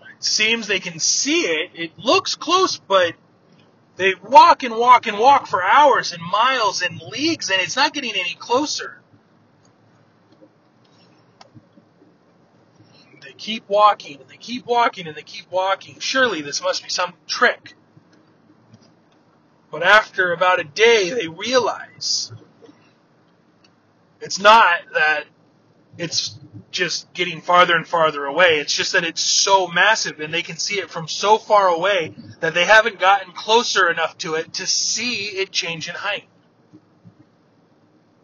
it 0.01 0.23
seems 0.23 0.67
they 0.67 0.81
can 0.81 1.01
see 1.01 1.43
it. 1.43 1.71
It 1.75 1.99
looks 1.99 2.37
close, 2.37 2.79
but 2.79 3.15
they 3.97 4.15
walk 4.15 4.63
and 4.63 4.77
walk 4.77 5.07
and 5.07 5.19
walk 5.19 5.47
for 5.47 5.63
hours 5.63 6.13
and 6.13 6.23
miles 6.23 6.83
and 6.83 7.01
leagues, 7.01 7.51
and 7.51 7.61
it's 7.61 7.77
not 7.77 7.93
getting 7.93 8.15
any 8.15 8.35
closer. 8.35 9.01
Keep 13.45 13.69
walking, 13.69 14.21
and 14.21 14.31
they 14.31 14.39
keep 14.39 14.65
walking, 14.65 15.07
and 15.07 15.15
they 15.15 15.23
keep 15.23 15.51
walking. 15.51 15.99
Surely 15.99 16.41
this 16.41 16.63
must 16.63 16.83
be 16.83 16.89
some 16.89 17.13
trick. 17.27 17.75
But 19.71 19.83
after 19.83 20.33
about 20.33 20.61
a 20.61 20.65
day, 20.65 21.11
they 21.11 21.29
realize 21.29 22.33
it's 24.23 24.39
not 24.39 24.79
that 24.95 25.25
it's 25.99 26.39
just 26.71 27.13
getting 27.13 27.43
farther 27.43 27.77
and 27.77 27.87
farther 27.87 28.25
away. 28.25 28.61
It's 28.61 28.75
just 28.75 28.95
that 28.95 29.05
it's 29.05 29.21
so 29.21 29.69
massive 29.69 30.21
and 30.21 30.33
they 30.33 30.43
can 30.43 30.57
see 30.57 30.77
it 30.77 30.91
from 30.91 31.07
so 31.07 31.37
far 31.37 31.69
away 31.69 32.15
that 32.41 32.55
they 32.55 32.65
haven't 32.65 32.99
gotten 32.99 33.33
closer 33.33 33.91
enough 33.91 34.17
to 34.19 34.35
it 34.35 34.55
to 34.55 34.67
see 34.67 35.27
it 35.27 35.53
change 35.53 35.89
in 35.89 35.95
height. 35.95 36.25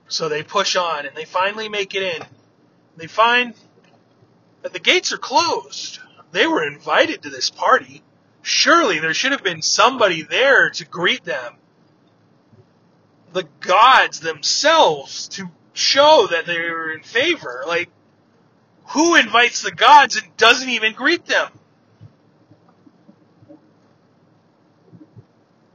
So 0.09 0.29
they 0.29 0.43
push 0.43 0.77
on 0.77 1.05
and 1.07 1.15
they 1.15 1.27
finally 1.27 1.69
make 1.69 1.95
it 1.95 2.03
in. 2.03 2.27
They 2.97 3.07
find 3.07 3.55
the 4.62 4.79
gates 4.79 5.12
are 5.12 5.19
closed. 5.19 5.99
They 6.33 6.47
were 6.47 6.67
invited 6.67 7.23
to 7.23 7.31
this 7.31 7.50
party. 7.50 8.02
Surely 8.43 8.99
there 8.99 9.14
should 9.14 9.33
have 9.33 9.43
been 9.43 9.62
somebody 9.62 10.23
there 10.23 10.71
to 10.71 10.85
greet 10.85 11.25
them. 11.25 11.55
The 13.33 13.47
gods 13.61 14.21
themselves 14.21 15.29
to 15.29 15.50
show 15.73 16.26
that 16.31 16.47
they're 16.47 16.93
in 16.93 17.02
favor. 17.02 17.64
Like, 17.67 17.90
who 18.88 19.14
invites 19.14 19.62
the 19.62 19.73
gods 19.73 20.17
and 20.17 20.37
doesn't 20.37 20.69
even 20.69 20.95
greet 20.95 21.26
them? 21.26 21.50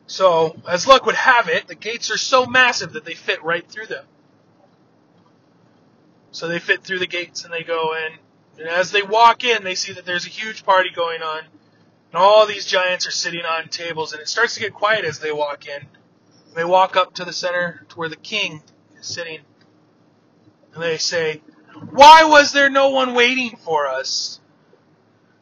So, 0.08 0.56
as 0.68 0.88
luck 0.88 1.06
would 1.06 1.16
have 1.16 1.50
it, 1.50 1.68
the 1.68 1.76
gates 1.76 2.12
are 2.12 2.18
so 2.18 2.46
massive 2.46 2.94
that 2.94 3.06
they 3.06 3.16
fit 3.16 3.44
right 3.44 3.68
through 3.68 3.88
them. 3.88 4.06
So 6.32 6.48
they 6.48 6.60
fit 6.60 6.84
through 6.84 7.00
the 7.00 7.08
gates 7.08 7.44
and 7.44 7.54
they 7.54 7.64
go 7.64 7.96
in. 7.96 8.18
And 8.58 8.68
as 8.68 8.92
they 8.92 9.02
walk 9.02 9.44
in, 9.44 9.64
they 9.64 9.76
see 9.76 9.94
that 9.94 10.06
there's 10.06 10.26
a 10.26 10.30
huge 10.30 10.66
party 10.66 10.90
going 10.90 11.22
on. 11.22 11.40
And 11.40 12.16
all 12.16 12.46
these 12.46 12.66
giants 12.66 13.06
are 13.06 13.12
sitting 13.12 13.44
on 13.44 13.68
tables. 13.68 14.14
And 14.14 14.22
it 14.22 14.30
starts 14.30 14.54
to 14.56 14.62
get 14.62 14.74
quiet 14.74 15.04
as 15.06 15.20
they 15.20 15.32
walk 15.32 15.68
in. 15.68 15.82
And 15.82 16.56
they 16.56 16.64
walk 16.64 16.96
up 16.96 17.14
to 17.16 17.26
the 17.26 17.34
center 17.34 17.86
to 17.90 17.96
where 17.98 18.10
the 18.10 18.16
king 18.16 18.62
is 18.98 19.08
sitting. 19.08 19.40
And 20.74 20.82
they 20.82 20.98
say, 20.98 21.42
Why 21.92 22.24
was 22.24 22.54
there 22.54 22.70
no 22.70 22.90
one 22.90 23.14
waiting 23.14 23.58
for 23.58 23.88
us? 23.88 24.40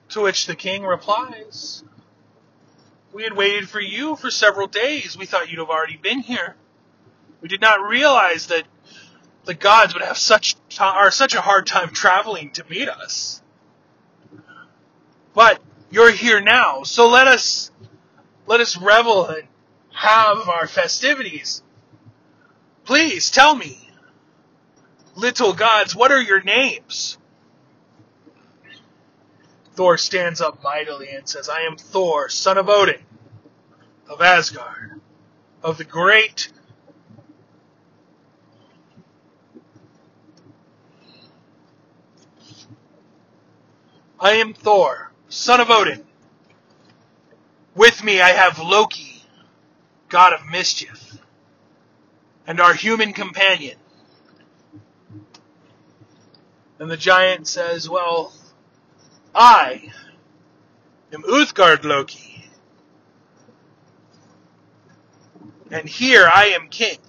To 0.10 0.22
which 0.22 0.46
the 0.46 0.56
king 0.56 0.84
replies, 0.84 1.84
We 3.12 3.24
had 3.24 3.34
waited 3.34 3.70
for 3.70 3.80
you 3.80 4.16
for 4.16 4.32
several 4.32 4.68
days. 4.68 5.18
We 5.18 5.26
thought 5.26 5.50
you'd 5.50 5.60
have 5.60 5.70
already 5.70 5.98
been 5.98 6.20
here. 6.20 6.56
We 7.42 7.48
did 7.48 7.62
not 7.62 7.82
realize 7.82 8.48
that 8.48 8.64
the 9.46 9.54
gods 9.54 9.94
would 9.94 10.04
have 10.04 10.18
such 10.18 10.56
are 10.80 11.12
such 11.12 11.36
a 11.36 11.42
hard 11.42 11.68
time 11.68 11.90
traveling 11.90 12.52
to 12.52 12.64
meet 12.70 12.90
us. 12.90 13.42
But 15.34 15.62
you're 15.90 16.12
here 16.12 16.42
now, 16.42 16.84
so 16.84 17.10
let 17.10 17.28
us 17.28 17.72
let 18.48 18.62
us 18.62 18.78
revel 18.78 19.28
and 19.28 19.48
have 19.94 20.50
our 20.50 20.68
festivities. 20.68 21.62
Please 22.86 23.32
tell 23.32 23.56
me, 23.56 23.84
Little 25.16 25.54
gods, 25.54 25.96
what 25.96 26.12
are 26.12 26.22
your 26.22 26.42
names? 26.42 27.18
Thor 29.76 29.98
stands 29.98 30.42
up 30.42 30.64
mightily 30.64 31.10
and 31.10 31.28
says, 31.28 31.50
I 31.50 31.62
am 31.62 31.78
Thor, 31.78 32.30
son 32.30 32.58
of 32.58 32.68
Odin, 32.68 33.02
of 34.08 34.22
Asgard, 34.22 35.02
of 35.62 35.78
the 35.78 35.84
great 35.84 36.52
I 44.24 44.36
am 44.36 44.54
Thor, 44.54 45.12
son 45.28 45.60
of 45.60 45.70
Odin. 45.70 46.06
With 47.76 48.02
me 48.06 48.22
I 48.22 48.30
have 48.30 48.58
Loki, 48.58 49.22
god 50.08 50.32
of 50.32 50.46
mischief, 50.46 51.18
and 52.48 52.62
our 52.62 52.74
human 52.74 53.12
companion, 53.12 53.76
and 56.80 56.90
the 56.90 56.96
giant 56.96 57.50
says, 57.50 57.90
Well, 57.90 58.34
I 59.36 59.92
am 61.12 61.24
Uthgard 61.24 61.84
Loki. 61.84 62.46
And 65.70 65.90
here 65.90 66.30
I 66.34 66.46
am 66.46 66.70
king. 66.70 67.00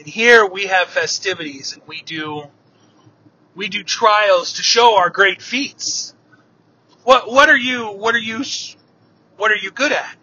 And 0.00 0.08
here 0.08 0.44
we 0.44 0.66
have 0.66 0.88
festivities 0.88 1.74
and 1.74 1.82
we 1.86 2.02
do 2.02 2.50
we 3.54 3.68
do 3.68 3.82
trials 3.82 4.54
to 4.54 4.62
show 4.62 4.96
our 4.96 5.10
great 5.10 5.42
feats. 5.42 6.14
What 7.04 7.30
what 7.30 7.48
are 7.48 7.56
you 7.56 7.88
what 7.88 8.14
are 8.14 8.20
you 8.20 8.44
what 9.36 9.50
are 9.50 9.56
you 9.56 9.70
good 9.70 9.92
at? 9.92 10.16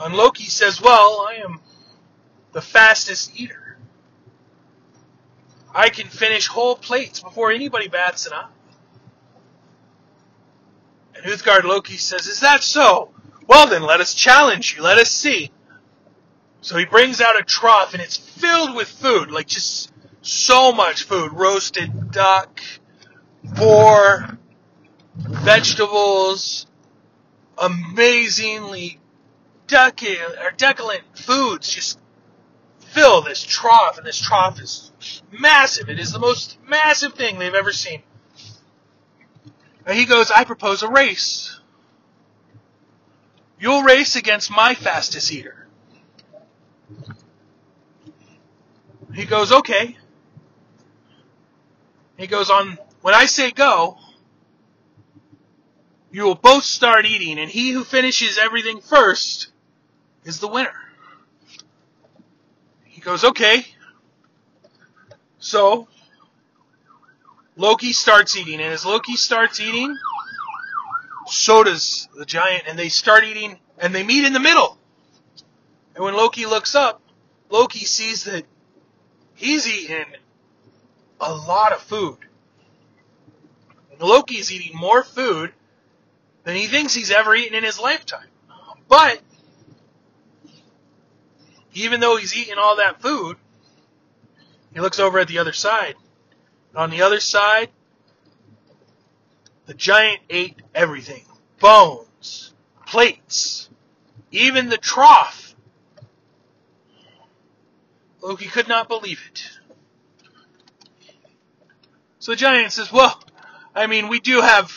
And 0.00 0.14
Loki 0.14 0.44
says, 0.44 0.80
"Well, 0.80 1.26
I 1.28 1.34
am 1.44 1.60
the 2.52 2.62
fastest 2.62 3.38
eater. 3.38 3.78
I 5.74 5.90
can 5.90 6.08
finish 6.08 6.48
whole 6.48 6.76
plates 6.76 7.20
before 7.20 7.52
anybody 7.52 7.88
bats 7.88 8.26
an 8.26 8.32
eye." 8.32 8.48
And 11.14 11.24
Uthgard 11.26 11.64
Loki 11.64 11.96
says, 11.96 12.26
"Is 12.26 12.40
that 12.40 12.64
so? 12.64 13.12
Well 13.46 13.68
then, 13.68 13.82
let 13.82 14.00
us 14.00 14.14
challenge 14.14 14.74
you. 14.74 14.82
Let 14.82 14.98
us 14.98 15.10
see." 15.10 15.52
So 16.62 16.76
he 16.78 16.84
brings 16.84 17.20
out 17.20 17.38
a 17.38 17.44
trough 17.44 17.92
and 17.92 18.02
it's 18.02 18.16
filled 18.16 18.74
with 18.74 18.88
food, 18.88 19.30
like 19.30 19.46
just 19.48 19.91
so 20.22 20.72
much 20.72 21.04
food. 21.04 21.32
Roasted 21.32 22.10
duck, 22.10 22.60
boar, 23.44 24.38
vegetables, 25.16 26.66
amazingly 27.58 28.98
deculent 29.66 31.02
foods 31.14 31.68
just 31.68 31.98
fill 32.80 33.22
this 33.22 33.42
trough, 33.42 33.96
and 33.96 34.06
this 34.06 34.20
trough 34.20 34.60
is 34.60 34.92
massive. 35.30 35.88
It 35.88 35.98
is 35.98 36.12
the 36.12 36.18
most 36.18 36.58
massive 36.66 37.14
thing 37.14 37.38
they've 37.38 37.54
ever 37.54 37.72
seen. 37.72 38.02
And 39.86 39.98
he 39.98 40.04
goes, 40.04 40.30
I 40.30 40.44
propose 40.44 40.82
a 40.82 40.88
race. 40.88 41.58
You'll 43.58 43.82
race 43.82 44.16
against 44.16 44.50
my 44.50 44.74
fastest 44.74 45.32
eater. 45.32 45.66
He 49.14 49.24
goes, 49.24 49.52
okay. 49.52 49.96
He 52.16 52.26
goes 52.26 52.50
on, 52.50 52.78
when 53.00 53.14
I 53.14 53.26
say 53.26 53.50
go, 53.50 53.98
you 56.10 56.24
will 56.24 56.34
both 56.34 56.64
start 56.64 57.06
eating, 57.06 57.38
and 57.38 57.50
he 57.50 57.70
who 57.70 57.84
finishes 57.84 58.38
everything 58.38 58.80
first 58.80 59.48
is 60.24 60.38
the 60.40 60.48
winner. 60.48 60.74
He 62.84 63.00
goes, 63.00 63.24
okay. 63.24 63.66
So, 65.38 65.88
Loki 67.56 67.92
starts 67.92 68.36
eating, 68.36 68.60
and 68.60 68.72
as 68.72 68.84
Loki 68.84 69.16
starts 69.16 69.58
eating, 69.58 69.96
so 71.26 71.64
does 71.64 72.08
the 72.16 72.26
giant, 72.26 72.64
and 72.68 72.78
they 72.78 72.90
start 72.90 73.24
eating, 73.24 73.58
and 73.78 73.94
they 73.94 74.02
meet 74.02 74.24
in 74.24 74.34
the 74.34 74.40
middle. 74.40 74.78
And 75.94 76.04
when 76.04 76.14
Loki 76.14 76.46
looks 76.46 76.74
up, 76.74 77.00
Loki 77.48 77.84
sees 77.84 78.24
that 78.24 78.44
he's 79.34 79.66
eaten 79.66 80.04
a 81.22 81.32
lot 81.32 81.72
of 81.72 81.80
food. 81.80 82.18
And 83.90 84.00
Loki's 84.00 84.52
eating 84.52 84.76
more 84.76 85.02
food 85.02 85.52
than 86.44 86.56
he 86.56 86.66
thinks 86.66 86.94
he's 86.94 87.10
ever 87.10 87.34
eaten 87.34 87.54
in 87.56 87.64
his 87.64 87.78
lifetime. 87.78 88.26
But 88.88 89.20
even 91.74 92.00
though 92.00 92.16
he's 92.16 92.36
eating 92.36 92.56
all 92.58 92.76
that 92.76 93.00
food, 93.00 93.36
he 94.74 94.80
looks 94.80 94.98
over 94.98 95.18
at 95.18 95.28
the 95.28 95.38
other 95.38 95.52
side. 95.52 95.94
On 96.74 96.90
the 96.90 97.02
other 97.02 97.20
side, 97.20 97.68
the 99.66 99.74
giant 99.74 100.20
ate 100.28 100.60
everything. 100.74 101.24
Bones, 101.60 102.52
plates, 102.84 103.70
even 104.30 104.68
the 104.68 104.78
trough 104.78 105.42
Loki 108.22 108.46
could 108.46 108.68
not 108.68 108.88
believe 108.88 109.20
it. 109.30 109.50
So 112.22 112.30
the 112.30 112.36
giant 112.36 112.70
says, 112.70 112.92
well, 112.92 113.20
I 113.74 113.88
mean, 113.88 114.06
we 114.06 114.20
do 114.20 114.40
have 114.40 114.72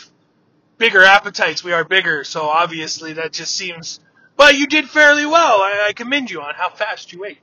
bigger 0.78 1.04
appetites. 1.04 1.62
We 1.62 1.72
are 1.72 1.84
bigger, 1.84 2.24
so 2.24 2.42
obviously 2.42 3.12
that 3.12 3.32
just 3.32 3.54
seems, 3.54 4.00
but 4.36 4.56
you 4.56 4.66
did 4.66 4.90
fairly 4.90 5.24
well. 5.24 5.62
I, 5.62 5.86
I 5.90 5.92
commend 5.92 6.28
you 6.28 6.42
on 6.42 6.54
how 6.56 6.70
fast 6.70 7.12
you 7.12 7.24
ate. 7.24 7.38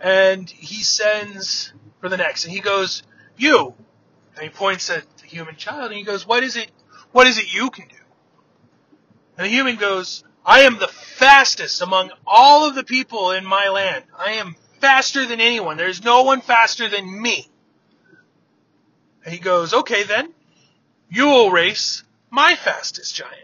And 0.00 0.48
he 0.48 0.84
sends 0.84 1.72
for 2.00 2.08
the 2.08 2.16
next, 2.16 2.44
and 2.44 2.52
he 2.52 2.60
goes, 2.60 3.02
you. 3.36 3.74
And 4.36 4.44
he 4.44 4.48
points 4.48 4.90
at 4.90 5.02
the 5.16 5.26
human 5.26 5.56
child, 5.56 5.90
and 5.90 5.98
he 5.98 6.04
goes, 6.04 6.24
what 6.24 6.44
is 6.44 6.54
it, 6.54 6.70
what 7.10 7.26
is 7.26 7.36
it 7.36 7.52
you 7.52 7.68
can 7.68 7.88
do? 7.88 7.96
And 9.36 9.44
the 9.44 9.50
human 9.50 9.74
goes, 9.74 10.22
I 10.46 10.60
am 10.60 10.78
the 10.78 10.86
fastest 10.86 11.82
among 11.82 12.12
all 12.24 12.68
of 12.68 12.76
the 12.76 12.84
people 12.84 13.32
in 13.32 13.44
my 13.44 13.70
land. 13.70 14.04
I 14.16 14.34
am 14.34 14.54
faster 14.80 15.26
than 15.26 15.40
anyone. 15.40 15.76
There's 15.76 16.04
no 16.04 16.22
one 16.22 16.42
faster 16.42 16.88
than 16.88 17.20
me. 17.20 17.48
And 19.24 19.32
he 19.32 19.40
goes, 19.40 19.74
okay 19.74 20.04
then, 20.04 20.32
you 21.10 21.26
will 21.26 21.50
race 21.50 22.02
my 22.30 22.54
fastest 22.54 23.14
giant. 23.14 23.34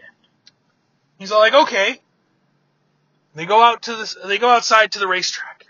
He's 1.17 1.31
all 1.31 1.39
like, 1.39 1.53
okay. 1.53 1.99
They 3.33 3.45
go 3.45 3.61
out 3.61 3.83
to 3.83 3.95
the, 3.95 4.15
they 4.25 4.37
go 4.37 4.49
outside 4.49 4.93
to 4.93 4.99
the 4.99 5.07
racetrack. 5.07 5.65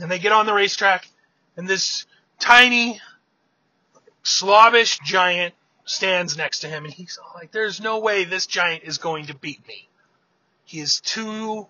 And 0.00 0.10
they 0.10 0.18
get 0.18 0.32
on 0.32 0.46
the 0.46 0.52
racetrack, 0.52 1.08
and 1.56 1.66
this 1.66 2.04
tiny, 2.38 3.00
slobbish 4.22 4.98
giant 5.04 5.54
stands 5.86 6.36
next 6.36 6.60
to 6.60 6.68
him, 6.68 6.84
and 6.84 6.92
he's 6.92 7.18
all 7.22 7.32
like, 7.34 7.50
there's 7.50 7.80
no 7.80 8.00
way 8.00 8.24
this 8.24 8.46
giant 8.46 8.84
is 8.84 8.98
going 8.98 9.26
to 9.26 9.34
beat 9.34 9.66
me. 9.66 9.88
He 10.64 10.80
is 10.80 11.00
too, 11.00 11.66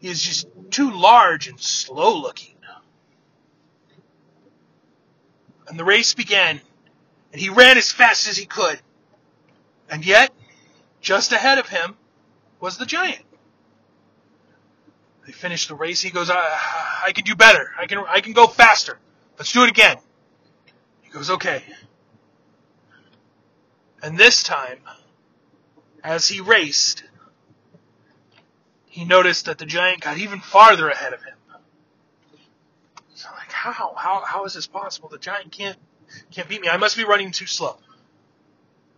he 0.00 0.08
is 0.08 0.20
just 0.20 0.48
too 0.70 0.90
large 0.90 1.48
and 1.48 1.58
slow 1.58 2.20
looking. 2.20 2.49
And 5.70 5.78
the 5.78 5.84
race 5.84 6.14
began, 6.14 6.60
and 7.32 7.40
he 7.40 7.48
ran 7.48 7.78
as 7.78 7.92
fast 7.92 8.26
as 8.28 8.36
he 8.36 8.44
could. 8.44 8.80
And 9.88 10.04
yet, 10.04 10.32
just 11.00 11.30
ahead 11.30 11.58
of 11.58 11.68
him 11.68 11.94
was 12.58 12.76
the 12.76 12.84
giant. 12.84 13.22
They 15.24 15.30
finished 15.30 15.68
the 15.68 15.76
race. 15.76 16.00
He 16.00 16.10
goes, 16.10 16.28
I, 16.28 16.58
I 17.06 17.12
can 17.12 17.22
do 17.22 17.36
better. 17.36 17.70
I 17.78 17.86
can, 17.86 17.98
I 18.08 18.20
can 18.20 18.32
go 18.32 18.48
faster. 18.48 18.98
Let's 19.38 19.52
do 19.52 19.62
it 19.62 19.70
again. 19.70 19.98
He 21.02 21.10
goes, 21.10 21.30
okay. 21.30 21.62
And 24.02 24.18
this 24.18 24.42
time, 24.42 24.80
as 26.02 26.26
he 26.26 26.40
raced, 26.40 27.04
he 28.86 29.04
noticed 29.04 29.44
that 29.44 29.58
the 29.58 29.66
giant 29.66 30.00
got 30.00 30.18
even 30.18 30.40
farther 30.40 30.88
ahead 30.88 31.12
of 31.12 31.22
him. 31.22 31.36
How? 33.60 33.92
How, 33.94 34.22
how 34.24 34.44
is 34.46 34.54
this 34.54 34.66
possible? 34.66 35.10
The 35.10 35.18
giant 35.18 35.52
can't, 35.52 35.76
can't 36.30 36.48
beat 36.48 36.62
me. 36.62 36.68
I 36.70 36.78
must 36.78 36.96
be 36.96 37.04
running 37.04 37.30
too 37.30 37.44
slow. 37.44 37.76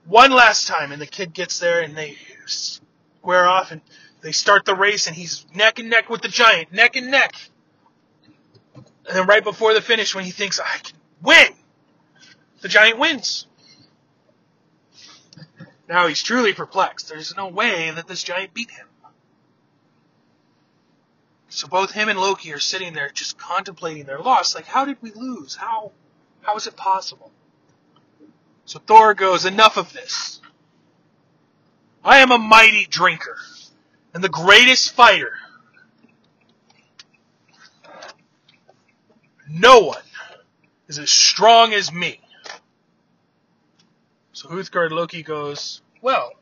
One 0.04 0.30
last 0.30 0.68
time, 0.68 0.92
and 0.92 1.02
the 1.02 1.06
kid 1.06 1.32
gets 1.32 1.58
there, 1.58 1.82
and 1.82 1.96
they 1.96 2.16
square 2.46 3.44
off, 3.44 3.72
and 3.72 3.80
they 4.20 4.30
start 4.30 4.64
the 4.64 4.76
race, 4.76 5.08
and 5.08 5.16
he's 5.16 5.44
neck 5.52 5.80
and 5.80 5.90
neck 5.90 6.08
with 6.08 6.22
the 6.22 6.28
giant, 6.28 6.72
neck 6.72 6.94
and 6.94 7.10
neck. 7.10 7.34
And 8.76 8.84
then 9.16 9.26
right 9.26 9.42
before 9.42 9.74
the 9.74 9.80
finish, 9.80 10.14
when 10.14 10.24
he 10.24 10.30
thinks, 10.30 10.60
I 10.60 10.78
can 10.78 10.96
win, 11.20 11.48
the 12.60 12.68
giant 12.68 13.00
wins. 13.00 13.48
Now 15.88 16.06
he's 16.06 16.22
truly 16.22 16.52
perplexed. 16.52 17.08
There's 17.08 17.36
no 17.36 17.48
way 17.48 17.90
that 17.90 18.06
this 18.06 18.22
giant 18.22 18.54
beat 18.54 18.70
him. 18.70 18.86
So 21.54 21.68
both 21.68 21.90
him 21.90 22.08
and 22.08 22.18
Loki 22.18 22.50
are 22.54 22.58
sitting 22.58 22.94
there 22.94 23.10
just 23.10 23.36
contemplating 23.36 24.04
their 24.04 24.18
loss. 24.18 24.54
Like, 24.54 24.64
how 24.64 24.86
did 24.86 24.96
we 25.02 25.10
lose? 25.10 25.54
How, 25.54 25.92
how 26.40 26.56
is 26.56 26.66
it 26.66 26.76
possible? 26.76 27.30
So 28.64 28.78
Thor 28.78 29.12
goes, 29.12 29.44
enough 29.44 29.76
of 29.76 29.92
this. 29.92 30.40
I 32.02 32.20
am 32.20 32.32
a 32.32 32.38
mighty 32.38 32.86
drinker 32.86 33.36
and 34.14 34.24
the 34.24 34.30
greatest 34.30 34.92
fighter. 34.92 35.32
No 39.46 39.80
one 39.80 40.02
is 40.88 40.98
as 40.98 41.10
strong 41.10 41.74
as 41.74 41.92
me. 41.92 42.18
So 44.32 44.48
Uthgard 44.48 44.90
Loki 44.90 45.22
goes, 45.22 45.82
well, 46.00 46.32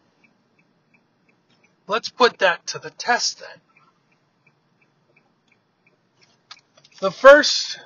let's 1.89 2.11
put 2.11 2.39
that 2.39 2.65
to 2.69 2.79
the 2.79 2.91
test 2.91 3.41
then. 3.41 3.61
The 7.01 7.11
first, 7.11 7.81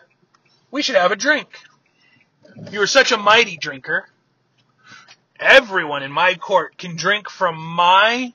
we 0.72 0.82
should 0.82 0.96
have 0.96 1.12
a 1.12 1.16
drink. 1.16 1.48
You 2.72 2.82
are 2.82 2.86
such 2.88 3.12
a 3.12 3.16
mighty 3.16 3.56
drinker. 3.56 4.08
Everyone 5.38 6.02
in 6.02 6.10
my 6.10 6.34
court 6.34 6.76
can 6.76 6.96
drink 6.96 7.30
from 7.30 7.56
my 7.56 8.32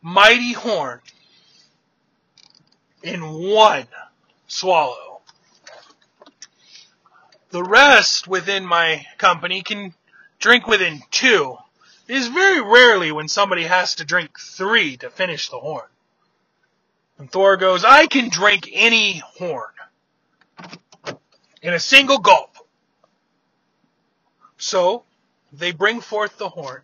mighty 0.00 0.52
horn 0.52 1.00
in 3.02 3.32
one 3.50 3.88
swallow. 4.46 5.22
The 7.50 7.64
rest 7.64 8.28
within 8.28 8.64
my 8.64 9.04
company 9.18 9.62
can 9.62 9.92
drink 10.38 10.68
within 10.68 11.02
two. 11.10 11.56
It 12.06 12.16
is 12.16 12.28
very 12.28 12.60
rarely 12.60 13.10
when 13.10 13.26
somebody 13.26 13.64
has 13.64 13.96
to 13.96 14.04
drink 14.04 14.38
three 14.38 14.96
to 14.98 15.10
finish 15.10 15.48
the 15.48 15.58
horn. 15.58 15.88
And 17.18 17.30
Thor 17.30 17.56
goes, 17.56 17.84
I 17.84 18.06
can 18.06 18.28
drink 18.28 18.68
any 18.72 19.18
horn 19.18 19.71
in 21.62 21.72
a 21.72 21.80
single 21.80 22.18
gulp. 22.18 22.56
So 24.58 25.04
they 25.52 25.72
bring 25.72 26.00
forth 26.00 26.36
the 26.36 26.48
horn, 26.48 26.82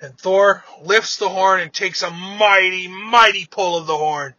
and 0.00 0.16
Thor 0.18 0.64
lifts 0.82 1.16
the 1.16 1.28
horn 1.28 1.60
and 1.60 1.72
takes 1.72 2.02
a 2.02 2.10
mighty, 2.10 2.88
mighty 2.88 3.46
pull 3.46 3.76
of 3.76 3.86
the 3.86 3.96
horn. 3.96 4.34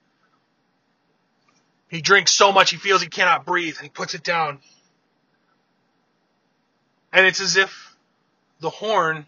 He 1.89 2.01
drinks 2.01 2.31
so 2.31 2.51
much 2.51 2.71
he 2.71 2.77
feels 2.77 3.01
he 3.01 3.07
cannot 3.07 3.45
breathe, 3.45 3.75
and 3.77 3.83
he 3.83 3.89
puts 3.89 4.13
it 4.13 4.23
down. 4.23 4.59
And 7.13 7.25
it's 7.25 7.41
as 7.41 7.55
if 7.55 7.95
the 8.59 8.69
horn 8.69 9.25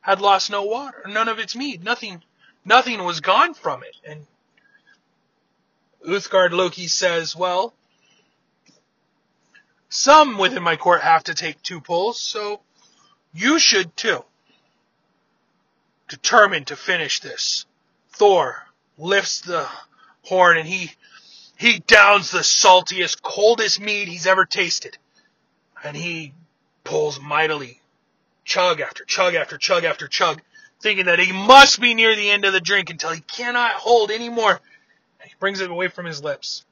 had 0.00 0.20
lost 0.20 0.50
no 0.50 0.62
water, 0.62 1.04
none 1.06 1.28
of 1.28 1.38
its 1.38 1.54
mead, 1.54 1.84
nothing, 1.84 2.22
nothing 2.64 3.04
was 3.04 3.20
gone 3.20 3.54
from 3.54 3.82
it. 3.82 3.96
And 4.04 4.26
Uthgard 6.06 6.52
Loki 6.52 6.88
says, 6.88 7.36
well, 7.36 7.74
some 9.88 10.38
within 10.38 10.62
my 10.62 10.76
court 10.76 11.02
have 11.02 11.24
to 11.24 11.34
take 11.34 11.62
two 11.62 11.80
pulls, 11.80 12.20
so 12.20 12.60
you 13.32 13.58
should 13.58 13.96
too. 13.96 14.24
Determined 16.08 16.68
to 16.68 16.76
finish 16.76 17.20
this, 17.20 17.66
Thor 18.12 18.66
lifts 18.96 19.40
the 19.40 19.68
horn 20.22 20.58
and 20.58 20.68
he 20.68 20.92
he 21.58 21.80
downs 21.80 22.30
the 22.30 22.44
saltiest, 22.44 23.20
coldest 23.20 23.80
mead 23.80 24.06
he's 24.06 24.28
ever 24.28 24.44
tasted. 24.44 24.96
And 25.82 25.96
he 25.96 26.32
pulls 26.84 27.20
mightily, 27.20 27.80
chug 28.44 28.80
after 28.80 29.04
chug 29.04 29.34
after 29.34 29.58
chug 29.58 29.84
after 29.84 30.06
chug, 30.06 30.40
thinking 30.80 31.06
that 31.06 31.18
he 31.18 31.32
must 31.32 31.80
be 31.80 31.94
near 31.94 32.14
the 32.14 32.30
end 32.30 32.44
of 32.44 32.52
the 32.52 32.60
drink 32.60 32.90
until 32.90 33.10
he 33.10 33.20
cannot 33.20 33.72
hold 33.72 34.12
any 34.12 34.28
more. 34.28 34.60
He 35.24 35.34
brings 35.40 35.60
it 35.60 35.70
away 35.70 35.88
from 35.88 36.06
his 36.06 36.22
lips. 36.22 36.64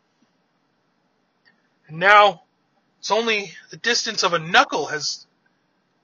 And 1.89 1.99
now 1.99 2.43
it's 3.07 3.13
only 3.13 3.53
the 3.71 3.77
distance 3.77 4.25
of 4.25 4.33
a 4.33 4.41
knuckle 4.41 4.87
has 4.87 5.29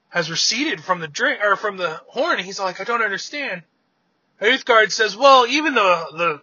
has 0.07 0.31
receded 0.31 0.81
from 0.81 1.01
the 1.01 1.07
drink 1.09 1.41
or 1.43 1.57
from 1.57 1.75
the 1.75 1.99
horn. 2.07 2.39
He's 2.39 2.61
like, 2.61 2.79
I 2.79 2.85
don't 2.85 3.01
understand. 3.01 3.63
Uthgard 4.39 4.89
says, 4.89 5.17
Well, 5.17 5.45
even 5.45 5.73
the 5.73 6.05
the 6.13 6.41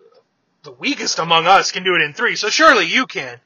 the 0.64 0.72
weakest 0.72 1.18
among 1.18 1.46
us 1.46 1.72
can 1.72 1.82
do 1.82 1.94
it 1.94 2.02
in 2.02 2.12
three, 2.12 2.36
so 2.36 2.50
surely 2.50 2.84
you 2.84 3.06
can. 3.06 3.40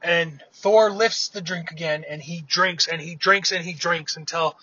And 0.00 0.42
Thor 0.54 0.90
lifts 0.90 1.28
the 1.28 1.42
drink 1.42 1.70
again, 1.70 2.06
and 2.08 2.22
he 2.22 2.40
drinks 2.40 2.88
and 2.88 2.98
he 2.98 3.14
drinks 3.14 3.52
and 3.52 3.62
he 3.62 3.74
drinks 3.74 4.16
until 4.16 4.56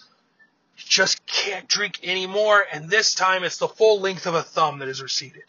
he 0.74 0.86
just 0.88 1.24
can't 1.28 1.68
drink 1.68 2.00
anymore. 2.02 2.66
And 2.72 2.90
this 2.90 3.14
time, 3.14 3.44
it's 3.44 3.58
the 3.58 3.68
full 3.68 4.00
length 4.00 4.26
of 4.26 4.34
a 4.34 4.42
thumb 4.42 4.80
that 4.80 4.88
is 4.88 5.00
receded. 5.00 5.44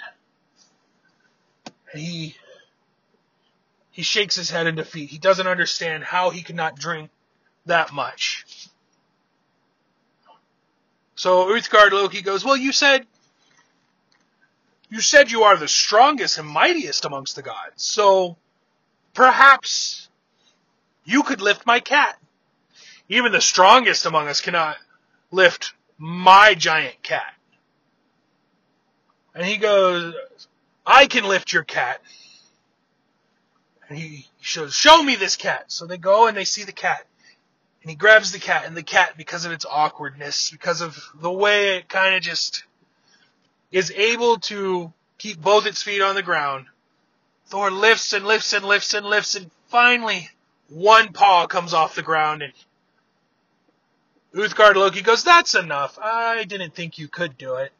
And 1.90 2.02
he 2.02 2.36
he 4.00 4.04
shakes 4.04 4.34
his 4.34 4.48
head 4.48 4.66
in 4.66 4.76
defeat. 4.76 5.10
He 5.10 5.18
doesn't 5.18 5.46
understand 5.46 6.04
how 6.04 6.30
he 6.30 6.40
could 6.40 6.56
not 6.56 6.74
drink 6.74 7.10
that 7.66 7.92
much. 7.92 8.46
So 11.16 11.48
Uthgard 11.50 11.90
Loki 11.92 12.22
goes, 12.22 12.42
Well, 12.42 12.56
you 12.56 12.72
said 12.72 13.06
you 14.88 15.02
said 15.02 15.30
you 15.30 15.42
are 15.42 15.58
the 15.58 15.68
strongest 15.68 16.38
and 16.38 16.48
mightiest 16.48 17.04
amongst 17.04 17.36
the 17.36 17.42
gods, 17.42 17.82
so 17.82 18.38
perhaps 19.12 20.08
you 21.04 21.22
could 21.22 21.42
lift 21.42 21.66
my 21.66 21.80
cat. 21.80 22.18
Even 23.10 23.32
the 23.32 23.42
strongest 23.42 24.06
among 24.06 24.28
us 24.28 24.40
cannot 24.40 24.78
lift 25.30 25.74
my 25.98 26.54
giant 26.54 27.02
cat. 27.02 27.34
And 29.34 29.44
he 29.44 29.58
goes, 29.58 30.14
I 30.86 31.06
can 31.06 31.24
lift 31.24 31.52
your 31.52 31.64
cat. 31.64 32.00
And 33.90 33.98
he 33.98 34.28
shows, 34.40 34.72
show 34.72 35.02
me 35.02 35.16
this 35.16 35.36
cat. 35.36 35.64
So 35.66 35.84
they 35.84 35.98
go 35.98 36.28
and 36.28 36.36
they 36.36 36.44
see 36.44 36.62
the 36.62 36.72
cat. 36.72 37.04
And 37.82 37.90
he 37.90 37.96
grabs 37.96 38.30
the 38.30 38.38
cat, 38.38 38.66
and 38.66 38.76
the 38.76 38.82
cat, 38.82 39.14
because 39.16 39.46
of 39.46 39.52
its 39.52 39.66
awkwardness, 39.68 40.50
because 40.50 40.80
of 40.80 40.98
the 41.14 41.32
way 41.32 41.76
it 41.76 41.88
kind 41.88 42.14
of 42.14 42.22
just 42.22 42.64
is 43.72 43.90
able 43.90 44.38
to 44.38 44.92
keep 45.18 45.40
both 45.40 45.66
its 45.66 45.82
feet 45.82 46.02
on 46.02 46.14
the 46.14 46.22
ground, 46.22 46.66
Thor 47.46 47.70
lifts 47.70 48.12
and 48.12 48.26
lifts 48.26 48.52
and 48.52 48.64
lifts 48.64 48.94
and 48.94 49.06
lifts, 49.06 49.34
and 49.34 49.50
finally 49.68 50.28
one 50.68 51.12
paw 51.12 51.46
comes 51.46 51.72
off 51.72 51.94
the 51.94 52.02
ground, 52.02 52.42
and 52.42 52.52
Uthgard 54.34 54.76
Loki 54.76 55.00
goes, 55.00 55.24
That's 55.24 55.54
enough. 55.54 55.98
I 56.00 56.44
didn't 56.44 56.74
think 56.74 56.98
you 56.98 57.08
could 57.08 57.38
do 57.38 57.56
it. 57.56 57.72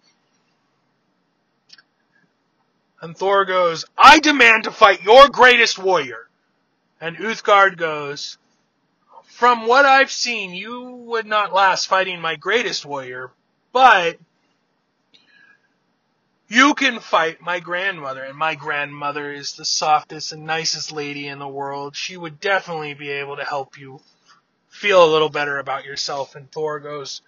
And 3.00 3.16
Thor 3.16 3.46
goes, 3.46 3.86
I 3.96 4.18
demand 4.20 4.64
to 4.64 4.70
fight 4.70 5.02
your 5.02 5.28
greatest 5.28 5.78
warrior. 5.78 6.28
And 7.00 7.16
Uthgard 7.16 7.78
goes, 7.78 8.36
From 9.24 9.66
what 9.66 9.86
I've 9.86 10.10
seen, 10.10 10.52
you 10.52 10.84
would 11.06 11.26
not 11.26 11.54
last 11.54 11.86
fighting 11.86 12.20
my 12.20 12.36
greatest 12.36 12.84
warrior, 12.84 13.30
but 13.72 14.18
you 16.46 16.74
can 16.74 17.00
fight 17.00 17.40
my 17.40 17.60
grandmother, 17.60 18.22
and 18.22 18.36
my 18.36 18.54
grandmother 18.54 19.32
is 19.32 19.54
the 19.54 19.64
softest 19.64 20.32
and 20.32 20.44
nicest 20.44 20.92
lady 20.92 21.26
in 21.26 21.38
the 21.38 21.48
world. 21.48 21.96
She 21.96 22.18
would 22.18 22.38
definitely 22.38 22.92
be 22.92 23.08
able 23.08 23.36
to 23.36 23.44
help 23.44 23.78
you 23.78 24.00
feel 24.68 25.02
a 25.02 25.12
little 25.12 25.30
better 25.30 25.58
about 25.58 25.86
yourself. 25.86 26.34
And 26.34 26.50
Thor 26.52 26.80
goes, 26.80 27.22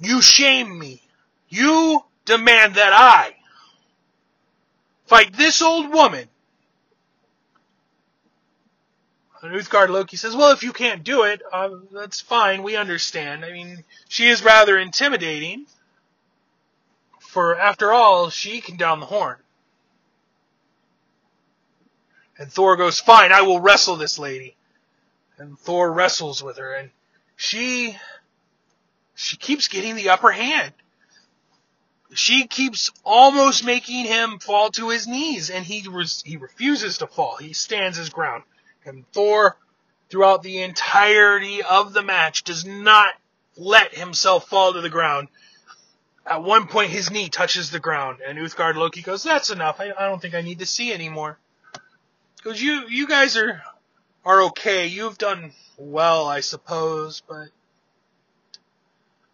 You 0.00 0.22
shame 0.22 0.78
me. 0.78 1.02
You 1.50 2.04
demand 2.24 2.76
that 2.76 2.94
I 2.94 3.36
fight 5.06 5.32
this 5.32 5.62
old 5.62 5.92
woman. 5.92 6.28
And 9.42 9.52
Uthgard 9.52 9.90
Loki 9.90 10.16
says, 10.16 10.34
Well, 10.34 10.52
if 10.52 10.62
you 10.62 10.72
can't 10.72 11.04
do 11.04 11.24
it, 11.24 11.42
uh, 11.52 11.68
that's 11.92 12.20
fine. 12.20 12.62
We 12.62 12.76
understand. 12.76 13.44
I 13.44 13.52
mean, 13.52 13.84
she 14.08 14.28
is 14.28 14.42
rather 14.42 14.78
intimidating. 14.78 15.66
For 17.20 17.58
after 17.58 17.92
all, 17.92 18.30
she 18.30 18.62
can 18.62 18.78
down 18.78 19.00
the 19.00 19.06
horn. 19.06 19.36
And 22.38 22.50
Thor 22.50 22.76
goes, 22.76 23.00
Fine, 23.00 23.32
I 23.32 23.42
will 23.42 23.60
wrestle 23.60 23.96
this 23.96 24.18
lady. 24.18 24.56
And 25.36 25.58
Thor 25.58 25.92
wrestles 25.92 26.42
with 26.42 26.58
her, 26.58 26.74
and 26.74 26.90
she 27.36 27.98
she 29.14 29.36
keeps 29.36 29.68
getting 29.68 29.94
the 29.96 30.08
upper 30.08 30.30
hand 30.30 30.72
she 32.12 32.46
keeps 32.46 32.90
almost 33.04 33.64
making 33.64 34.04
him 34.04 34.38
fall 34.38 34.70
to 34.72 34.90
his 34.90 35.06
knees, 35.06 35.50
and 35.50 35.64
he 35.64 35.88
res- 35.88 36.22
he 36.24 36.36
refuses 36.36 36.98
to 36.98 37.06
fall. 37.06 37.36
He 37.36 37.52
stands 37.52 37.96
his 37.96 38.10
ground, 38.10 38.44
and 38.84 39.10
Thor, 39.12 39.56
throughout 40.10 40.42
the 40.42 40.62
entirety 40.62 41.62
of 41.62 41.92
the 41.92 42.02
match, 42.02 42.44
does 42.44 42.64
not 42.64 43.14
let 43.56 43.94
himself 43.94 44.48
fall 44.48 44.72
to 44.72 44.80
the 44.80 44.90
ground. 44.90 45.28
At 46.26 46.42
one 46.42 46.66
point, 46.68 46.90
his 46.90 47.10
knee 47.10 47.28
touches 47.28 47.70
the 47.70 47.80
ground, 47.80 48.20
and 48.26 48.38
Uthgard 48.38 48.76
Loki 48.76 49.02
goes, 49.02 49.22
"That's 49.22 49.50
enough. 49.50 49.80
I, 49.80 49.92
I 49.96 50.06
don't 50.06 50.20
think 50.20 50.34
I 50.34 50.42
need 50.42 50.60
to 50.60 50.66
see 50.66 50.92
anymore." 50.92 51.38
Because 52.36 52.62
you 52.62 52.88
you 52.88 53.06
guys 53.06 53.36
are 53.36 53.62
are 54.24 54.42
okay. 54.44 54.86
You've 54.86 55.18
done 55.18 55.52
well, 55.76 56.26
I 56.26 56.40
suppose, 56.40 57.22
but 57.26 57.48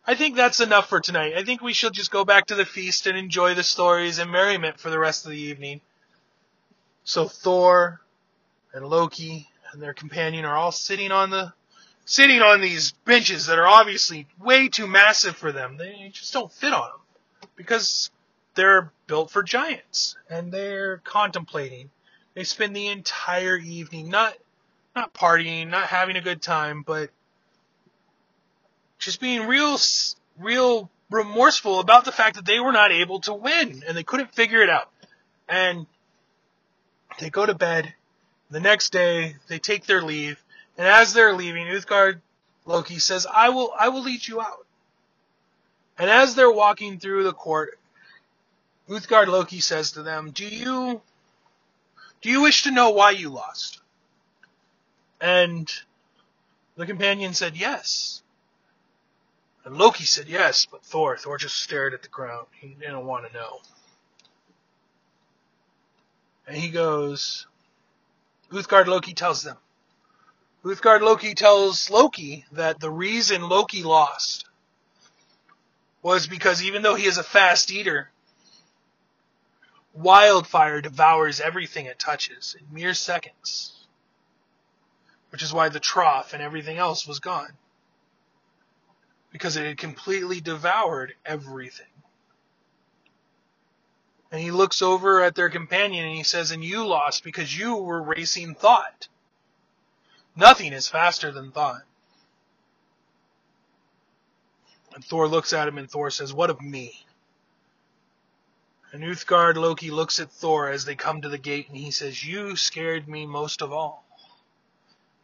I 0.04 0.14
think 0.14 0.36
that's 0.36 0.60
enough 0.60 0.88
for 0.88 1.00
tonight. 1.00 1.34
I 1.36 1.44
think 1.44 1.60
we 1.60 1.72
should 1.72 1.92
just 1.92 2.10
go 2.10 2.24
back 2.24 2.46
to 2.46 2.54
the 2.54 2.64
feast 2.64 3.06
and 3.06 3.16
enjoy 3.16 3.54
the 3.54 3.62
stories 3.62 4.18
and 4.18 4.30
merriment 4.30 4.80
for 4.80 4.90
the 4.90 4.98
rest 4.98 5.24
of 5.24 5.30
the 5.30 5.38
evening. 5.38 5.80
So 7.04 7.28
Thor 7.28 8.00
and 8.72 8.86
Loki 8.86 9.48
and 9.72 9.82
their 9.82 9.94
companion 9.94 10.44
are 10.44 10.56
all 10.56 10.72
sitting 10.72 11.12
on 11.12 11.30
the 11.30 11.52
sitting 12.04 12.40
on 12.42 12.60
these 12.60 12.92
benches 13.04 13.46
that 13.46 13.58
are 13.58 13.68
obviously 13.68 14.26
way 14.40 14.68
too 14.68 14.86
massive 14.86 15.36
for 15.36 15.52
them. 15.52 15.76
They 15.76 16.10
just 16.12 16.32
don't 16.32 16.50
fit 16.50 16.72
on 16.72 16.88
them 16.88 17.48
because 17.54 18.10
they're 18.54 18.90
built 19.06 19.30
for 19.30 19.42
giants 19.42 20.16
and 20.28 20.50
they're 20.50 20.98
contemplating. 20.98 21.90
They 22.34 22.44
spend 22.44 22.74
the 22.74 22.88
entire 22.88 23.56
evening 23.56 24.08
not 24.08 24.34
not 24.96 25.14
partying, 25.14 25.68
not 25.68 25.86
having 25.86 26.16
a 26.16 26.20
good 26.20 26.42
time, 26.42 26.82
but 26.82 27.10
just 29.00 29.20
being 29.20 29.46
real, 29.46 29.78
real 30.38 30.90
remorseful 31.10 31.80
about 31.80 32.04
the 32.04 32.12
fact 32.12 32.36
that 32.36 32.46
they 32.46 32.60
were 32.60 32.70
not 32.70 32.92
able 32.92 33.20
to 33.20 33.34
win 33.34 33.82
and 33.86 33.96
they 33.96 34.04
couldn't 34.04 34.32
figure 34.32 34.62
it 34.62 34.70
out. 34.70 34.90
And 35.48 35.86
they 37.18 37.30
go 37.30 37.44
to 37.44 37.54
bed. 37.54 37.92
The 38.50 38.60
next 38.60 38.90
day, 38.90 39.36
they 39.48 39.58
take 39.58 39.86
their 39.86 40.02
leave, 40.02 40.42
and 40.76 40.86
as 40.86 41.12
they're 41.12 41.34
leaving, 41.34 41.66
Uthgard 41.66 42.20
Loki 42.64 42.98
says, 42.98 43.24
"I 43.32 43.50
will, 43.50 43.72
I 43.78 43.90
will 43.90 44.02
lead 44.02 44.26
you 44.26 44.40
out." 44.40 44.66
And 45.96 46.10
as 46.10 46.34
they're 46.34 46.50
walking 46.50 46.98
through 46.98 47.22
the 47.24 47.32
court, 47.32 47.78
Uthgard 48.88 49.28
Loki 49.28 49.60
says 49.60 49.92
to 49.92 50.02
them, 50.02 50.32
"Do 50.32 50.44
you, 50.44 51.00
do 52.22 52.28
you 52.28 52.42
wish 52.42 52.64
to 52.64 52.72
know 52.72 52.90
why 52.90 53.12
you 53.12 53.28
lost?" 53.28 53.80
And 55.20 55.72
the 56.74 56.86
companion 56.86 57.34
said, 57.34 57.56
"Yes." 57.56 58.19
And 59.64 59.76
Loki 59.76 60.04
said 60.04 60.28
yes, 60.28 60.66
but 60.66 60.84
Thor, 60.84 61.16
Thor 61.16 61.36
just 61.36 61.56
stared 61.56 61.92
at 61.92 62.02
the 62.02 62.08
ground. 62.08 62.46
He 62.52 62.68
didn't 62.68 63.06
want 63.06 63.26
to 63.26 63.32
know. 63.32 63.60
And 66.46 66.56
he 66.56 66.70
goes, 66.70 67.46
Uthgard 68.50 68.86
Loki 68.86 69.12
tells 69.12 69.42
them. 69.42 69.56
Uthgard 70.64 71.02
Loki 71.02 71.34
tells 71.34 71.90
Loki 71.90 72.44
that 72.52 72.80
the 72.80 72.90
reason 72.90 73.48
Loki 73.48 73.82
lost 73.82 74.46
was 76.02 76.26
because 76.26 76.62
even 76.62 76.82
though 76.82 76.94
he 76.94 77.06
is 77.06 77.18
a 77.18 77.22
fast 77.22 77.70
eater, 77.70 78.10
wildfire 79.92 80.80
devours 80.80 81.40
everything 81.40 81.86
it 81.86 81.98
touches 81.98 82.56
in 82.58 82.74
mere 82.74 82.94
seconds. 82.94 83.86
Which 85.30 85.42
is 85.42 85.52
why 85.52 85.68
the 85.68 85.80
trough 85.80 86.32
and 86.32 86.42
everything 86.42 86.78
else 86.78 87.06
was 87.06 87.20
gone. 87.20 87.52
Because 89.30 89.56
it 89.56 89.66
had 89.66 89.78
completely 89.78 90.40
devoured 90.40 91.14
everything. 91.24 91.86
And 94.32 94.40
he 94.40 94.50
looks 94.50 94.80
over 94.80 95.22
at 95.22 95.34
their 95.34 95.50
companion 95.50 96.04
and 96.06 96.16
he 96.16 96.22
says, 96.22 96.50
And 96.50 96.64
you 96.64 96.86
lost 96.86 97.24
because 97.24 97.56
you 97.56 97.76
were 97.76 98.02
racing 98.02 98.54
thought. 98.54 99.08
Nothing 100.36 100.72
is 100.72 100.88
faster 100.88 101.32
than 101.32 101.50
thought. 101.50 101.82
And 104.94 105.04
Thor 105.04 105.28
looks 105.28 105.52
at 105.52 105.68
him 105.68 105.78
and 105.78 105.90
Thor 105.90 106.10
says, 106.10 106.32
What 106.32 106.50
of 106.50 106.60
me? 106.60 107.06
And 108.92 109.04
Uthgard 109.04 109.56
Loki 109.56 109.90
looks 109.90 110.18
at 110.18 110.32
Thor 110.32 110.68
as 110.68 110.84
they 110.84 110.96
come 110.96 111.22
to 111.22 111.28
the 111.28 111.38
gate 111.38 111.68
and 111.68 111.76
he 111.76 111.90
says, 111.90 112.24
You 112.24 112.56
scared 112.56 113.08
me 113.08 113.26
most 113.26 113.62
of 113.62 113.72
all. 113.72 114.04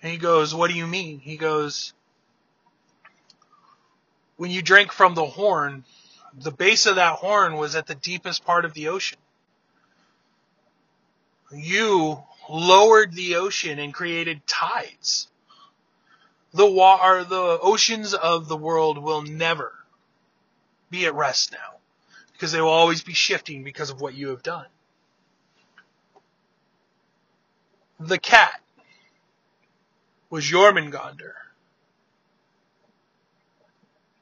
And 0.02 0.12
he 0.12 0.18
goes, 0.18 0.54
What 0.54 0.70
do 0.70 0.76
you 0.76 0.86
mean? 0.86 1.20
He 1.20 1.36
goes, 1.36 1.92
When 4.36 4.50
you 4.50 4.62
drank 4.62 4.92
from 4.92 5.14
the 5.14 5.26
horn, 5.26 5.84
the 6.34 6.50
base 6.50 6.86
of 6.86 6.96
that 6.96 7.14
horn 7.14 7.56
was 7.56 7.74
at 7.74 7.86
the 7.86 7.94
deepest 7.94 8.44
part 8.44 8.64
of 8.64 8.74
the 8.74 8.88
ocean. 8.88 9.18
You 11.52 12.22
lowered 12.50 13.14
the 13.14 13.36
ocean 13.36 13.78
and 13.78 13.94
created 13.94 14.46
tides. 14.46 15.28
The 16.52 16.66
wa- 16.66 17.24
the 17.24 17.58
oceans 17.62 18.14
of 18.14 18.48
the 18.48 18.56
world 18.56 18.98
will 18.98 19.22
never 19.22 19.72
be 20.90 21.06
at 21.06 21.14
rest 21.14 21.52
now 21.52 21.78
because 22.32 22.52
they 22.52 22.60
will 22.60 22.68
always 22.68 23.02
be 23.02 23.14
shifting 23.14 23.64
because 23.64 23.90
of 23.90 24.00
what 24.00 24.14
you 24.14 24.28
have 24.28 24.42
done. 24.42 24.66
The 27.98 28.18
cat 28.18 28.60
was 30.30 30.44
Jormungandr. 30.44 31.32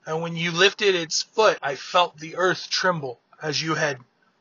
And 0.07 0.21
when 0.21 0.37
you 0.37 0.51
lifted 0.51 0.95
its 0.95 1.23
foot, 1.23 1.59
I 1.62 1.77
felt 1.77 2.19
the 2.19 2.37
earth 2.37 2.69
tremble 2.69 3.21
as 3.40 3.62
you 3.62 3.75
had 3.75 3.99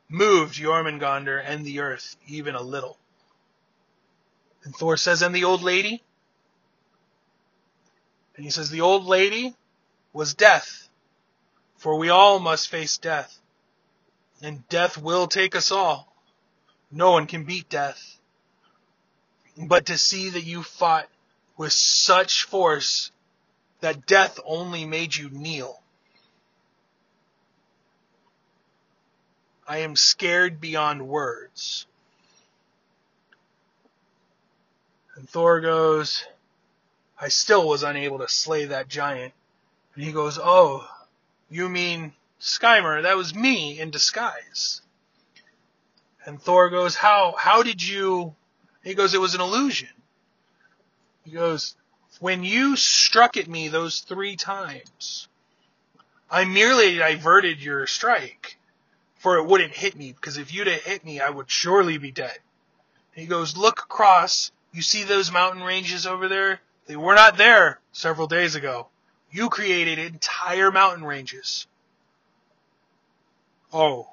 moved 0.08 0.60
Jormungandr 0.60 1.42
and 1.44 1.64
the 1.64 1.80
earth 1.80 2.16
even 2.26 2.54
a 2.54 2.62
little. 2.62 2.98
And 4.64 4.74
Thor 4.74 4.96
says, 4.96 5.22
and 5.22 5.34
the 5.34 5.44
old 5.44 5.62
lady? 5.62 6.02
And 8.36 8.44
he 8.44 8.50
says, 8.50 8.70
the 8.70 8.80
old 8.80 9.04
lady 9.04 9.54
was 10.12 10.34
death, 10.34 10.88
for 11.76 11.98
we 11.98 12.08
all 12.08 12.38
must 12.38 12.68
face 12.68 12.98
death. 12.98 13.38
And 14.42 14.66
death 14.68 14.98
will 14.98 15.26
take 15.26 15.54
us 15.54 15.70
all. 15.70 16.12
No 16.90 17.12
one 17.12 17.26
can 17.26 17.44
beat 17.44 17.68
death. 17.68 18.18
But 19.56 19.86
to 19.86 19.98
see 19.98 20.30
that 20.30 20.44
you 20.44 20.62
fought 20.62 21.08
with 21.56 21.72
such 21.72 22.44
force 22.44 23.10
that 23.84 24.06
death 24.06 24.40
only 24.46 24.86
made 24.86 25.14
you 25.14 25.28
kneel. 25.28 25.82
I 29.68 29.80
am 29.80 29.94
scared 29.94 30.58
beyond 30.58 31.06
words. 31.06 31.84
And 35.16 35.28
Thor 35.28 35.60
goes, 35.60 36.24
I 37.20 37.28
still 37.28 37.68
was 37.68 37.82
unable 37.82 38.20
to 38.20 38.28
slay 38.28 38.64
that 38.64 38.88
giant. 38.88 39.34
And 39.94 40.02
he 40.02 40.12
goes, 40.12 40.38
Oh, 40.42 40.88
you 41.50 41.68
mean 41.68 42.14
Skymir? 42.40 43.02
That 43.02 43.18
was 43.18 43.34
me 43.34 43.78
in 43.78 43.90
disguise. 43.90 44.80
And 46.24 46.40
Thor 46.40 46.70
goes, 46.70 46.94
How, 46.94 47.34
how 47.36 47.62
did 47.62 47.86
you? 47.86 48.34
He 48.82 48.94
goes, 48.94 49.12
It 49.12 49.20
was 49.20 49.34
an 49.34 49.42
illusion. 49.42 49.90
He 51.26 51.32
goes, 51.32 51.76
When 52.20 52.44
you 52.44 52.76
struck 52.76 53.36
at 53.36 53.48
me 53.48 53.68
those 53.68 54.00
three 54.00 54.36
times, 54.36 55.28
I 56.30 56.44
merely 56.44 56.96
diverted 56.96 57.60
your 57.60 57.86
strike, 57.86 58.56
for 59.18 59.36
it 59.38 59.46
wouldn't 59.46 59.74
hit 59.74 59.96
me, 59.96 60.12
because 60.12 60.36
if 60.36 60.52
you'd 60.52 60.66
have 60.66 60.82
hit 60.82 61.04
me, 61.04 61.20
I 61.20 61.30
would 61.30 61.50
surely 61.50 61.98
be 61.98 62.12
dead. 62.12 62.38
He 63.14 63.26
goes, 63.26 63.56
Look 63.56 63.80
across. 63.80 64.50
You 64.72 64.82
see 64.82 65.04
those 65.04 65.30
mountain 65.30 65.62
ranges 65.62 66.06
over 66.06 66.28
there? 66.28 66.60
They 66.86 66.96
were 66.96 67.14
not 67.14 67.36
there 67.36 67.80
several 67.92 68.26
days 68.26 68.54
ago. 68.54 68.88
You 69.30 69.48
created 69.48 69.98
entire 69.98 70.70
mountain 70.70 71.04
ranges. 71.04 71.66
Oh, 73.72 74.08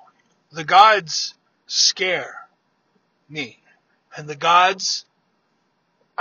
the 0.51 0.63
gods 0.63 1.35
scare 1.67 2.47
me. 3.29 3.59
And 4.15 4.27
the 4.27 4.35
gods 4.35 5.05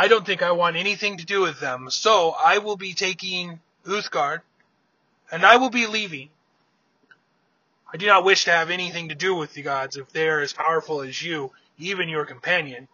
I 0.01 0.09
don't 0.09 0.25
think 0.25 0.41
I 0.41 0.53
want 0.53 0.77
anything 0.77 1.19
to 1.19 1.27
do 1.27 1.43
with 1.43 1.61
them. 1.61 1.91
So 1.91 2.31
I 2.31 2.57
will 2.57 2.79
be 2.79 2.95
taking 2.95 3.61
Uthgard, 3.85 4.41
and 5.31 5.45
I 5.45 5.59
will 5.59 5.69
be 5.69 5.87
leaving. 5.87 6.31
I 7.93 7.99
do 7.99 8.07
not 8.07 8.25
wish 8.25 8.45
to 8.45 8.51
have 8.51 8.71
anything 8.71 9.11
to 9.11 9.15
do 9.15 9.35
with 9.35 9.53
the 9.53 9.61
gods 9.61 9.99
if 9.99 10.11
they 10.11 10.27
are 10.31 10.41
as 10.41 10.55
powerful 10.55 11.03
as 11.03 11.21
you, 11.21 11.53
even 11.77 12.09
your 12.09 12.25
companion. 12.25 12.89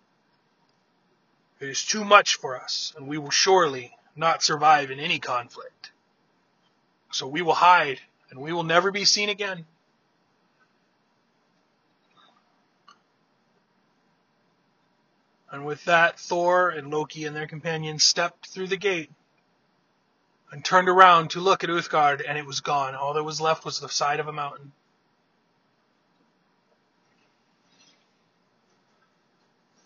It 1.61 1.69
is 1.69 1.85
too 1.85 2.05
much 2.05 2.35
for 2.35 2.61
us, 2.61 2.92
and 2.97 3.07
we 3.07 3.19
will 3.19 3.31
surely 3.31 3.97
not 4.16 4.42
survive 4.42 4.90
in 4.90 4.99
any 4.99 5.21
conflict. 5.21 5.92
So 7.12 7.29
we 7.29 7.40
will 7.40 7.55
hide, 7.55 8.01
and 8.31 8.40
we 8.40 8.53
will 8.53 8.64
never 8.64 8.90
be 8.90 9.05
seen 9.05 9.29
again. 9.29 9.64
And 15.57 15.64
with 15.64 15.87
that, 15.87 16.21
Thor 16.21 16.69
and 16.69 16.90
Loki 16.90 17.25
and 17.25 17.35
their 17.35 17.47
companions 17.47 18.05
stepped 18.05 18.49
through 18.49 18.66
the 18.66 18.77
gate 18.77 19.11
and 20.53 20.62
turned 20.62 20.90
around 20.90 21.31
to 21.31 21.40
look 21.40 21.64
at 21.64 21.71
Uthgard, 21.71 22.23
and 22.29 22.37
it 22.37 22.45
was 22.45 22.61
gone. 22.61 22.95
All 22.95 23.14
that 23.14 23.25
was 23.25 23.40
left 23.40 23.64
was 23.64 23.81
the 23.81 23.88
side 23.88 24.21
of 24.21 24.29
a 24.29 24.35
mountain. 24.35 24.73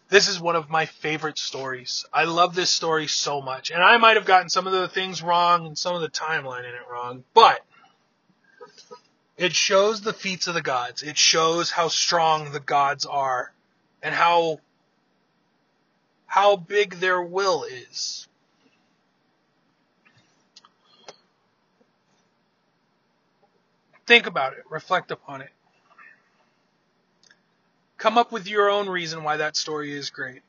This 0.09 0.27
is 0.27 0.41
one 0.41 0.57
of 0.57 0.69
my 0.69 0.87
favorite 0.87 1.39
stories. 1.39 2.05
I 2.13 2.25
love 2.25 2.57
this 2.57 2.71
story 2.71 3.07
so 3.07 3.41
much. 3.41 3.71
And 3.71 3.81
I 3.81 3.97
might 3.99 4.17
have 4.17 4.27
gotten 4.27 4.49
some 4.49 4.67
of 4.67 4.73
the 4.73 4.89
things 4.89 5.23
wrong 5.23 5.69
and 5.69 5.79
some 5.79 5.95
of 5.95 6.01
the 6.01 6.11
timeline 6.11 6.69
in 6.69 6.75
it 6.75 6.91
wrong, 6.91 7.23
but 7.33 7.65
it 9.37 9.53
shows 9.53 10.01
the 10.01 10.13
feats 10.13 10.49
of 10.49 10.55
the 10.55 10.63
gods. 10.63 11.05
It 11.05 11.17
shows 11.17 11.71
how 11.71 11.87
strong 11.87 12.51
the 12.51 12.59
gods 12.59 13.07
are 13.07 13.53
and 14.03 14.13
how 14.13 14.59
how 16.31 16.55
big 16.55 16.95
their 17.01 17.21
will 17.21 17.65
is. 17.65 18.29
Think 24.07 24.29
about 24.29 24.53
it, 24.53 24.63
reflect 24.71 25.11
upon 25.11 25.41
it. 25.41 25.51
Come 27.99 28.17
up 28.17 28.31
with 28.31 28.47
your 28.47 28.71
own 28.71 28.89
reason 28.89 29.25
why 29.25 29.39
that 29.39 29.57
story 29.57 29.93
is 29.93 30.11
great. 30.11 30.43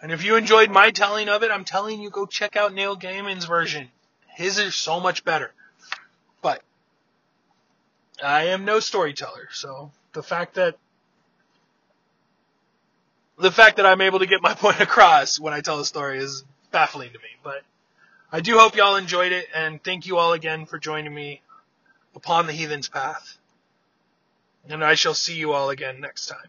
And 0.00 0.12
if 0.12 0.22
you 0.22 0.36
enjoyed 0.36 0.70
my 0.70 0.92
telling 0.92 1.28
of 1.28 1.42
it, 1.42 1.50
I'm 1.50 1.64
telling 1.64 2.00
you 2.00 2.08
go 2.08 2.26
check 2.26 2.54
out 2.54 2.72
Neil 2.72 2.96
Gaiman's 2.96 3.46
version. 3.46 3.88
His 4.28 4.60
is 4.60 4.76
so 4.76 5.00
much 5.00 5.24
better. 5.24 5.52
But 6.40 6.62
I 8.22 8.44
am 8.44 8.64
no 8.64 8.78
storyteller, 8.78 9.48
so 9.50 9.90
the 10.12 10.22
fact 10.22 10.54
that 10.54 10.76
the 13.38 13.52
fact 13.52 13.76
that 13.76 13.86
I'm 13.86 14.00
able 14.00 14.20
to 14.20 14.26
get 14.26 14.42
my 14.42 14.54
point 14.58 14.80
across 14.80 15.38
when 15.38 15.52
I 15.52 15.60
tell 15.60 15.80
a 15.80 15.84
story 15.84 16.18
is 16.18 16.44
baffling 16.70 17.12
to 17.12 17.18
me. 17.18 17.28
But 17.42 17.62
I 18.32 18.40
do 18.40 18.58
hope 18.58 18.76
y'all 18.76 18.96
enjoyed 18.96 19.32
it, 19.32 19.46
and 19.54 19.82
thank 19.82 20.06
you 20.06 20.18
all 20.18 20.32
again 20.32 20.66
for 20.66 20.78
joining 20.78 21.14
me 21.14 21.42
upon 22.14 22.46
the 22.46 22.52
Heathen's 22.52 22.88
Path. 22.88 23.38
And 24.68 24.84
I 24.84 24.94
shall 24.94 25.14
see 25.14 25.36
you 25.36 25.52
all 25.52 25.70
again 25.70 26.00
next 26.00 26.26
time. 26.26 26.48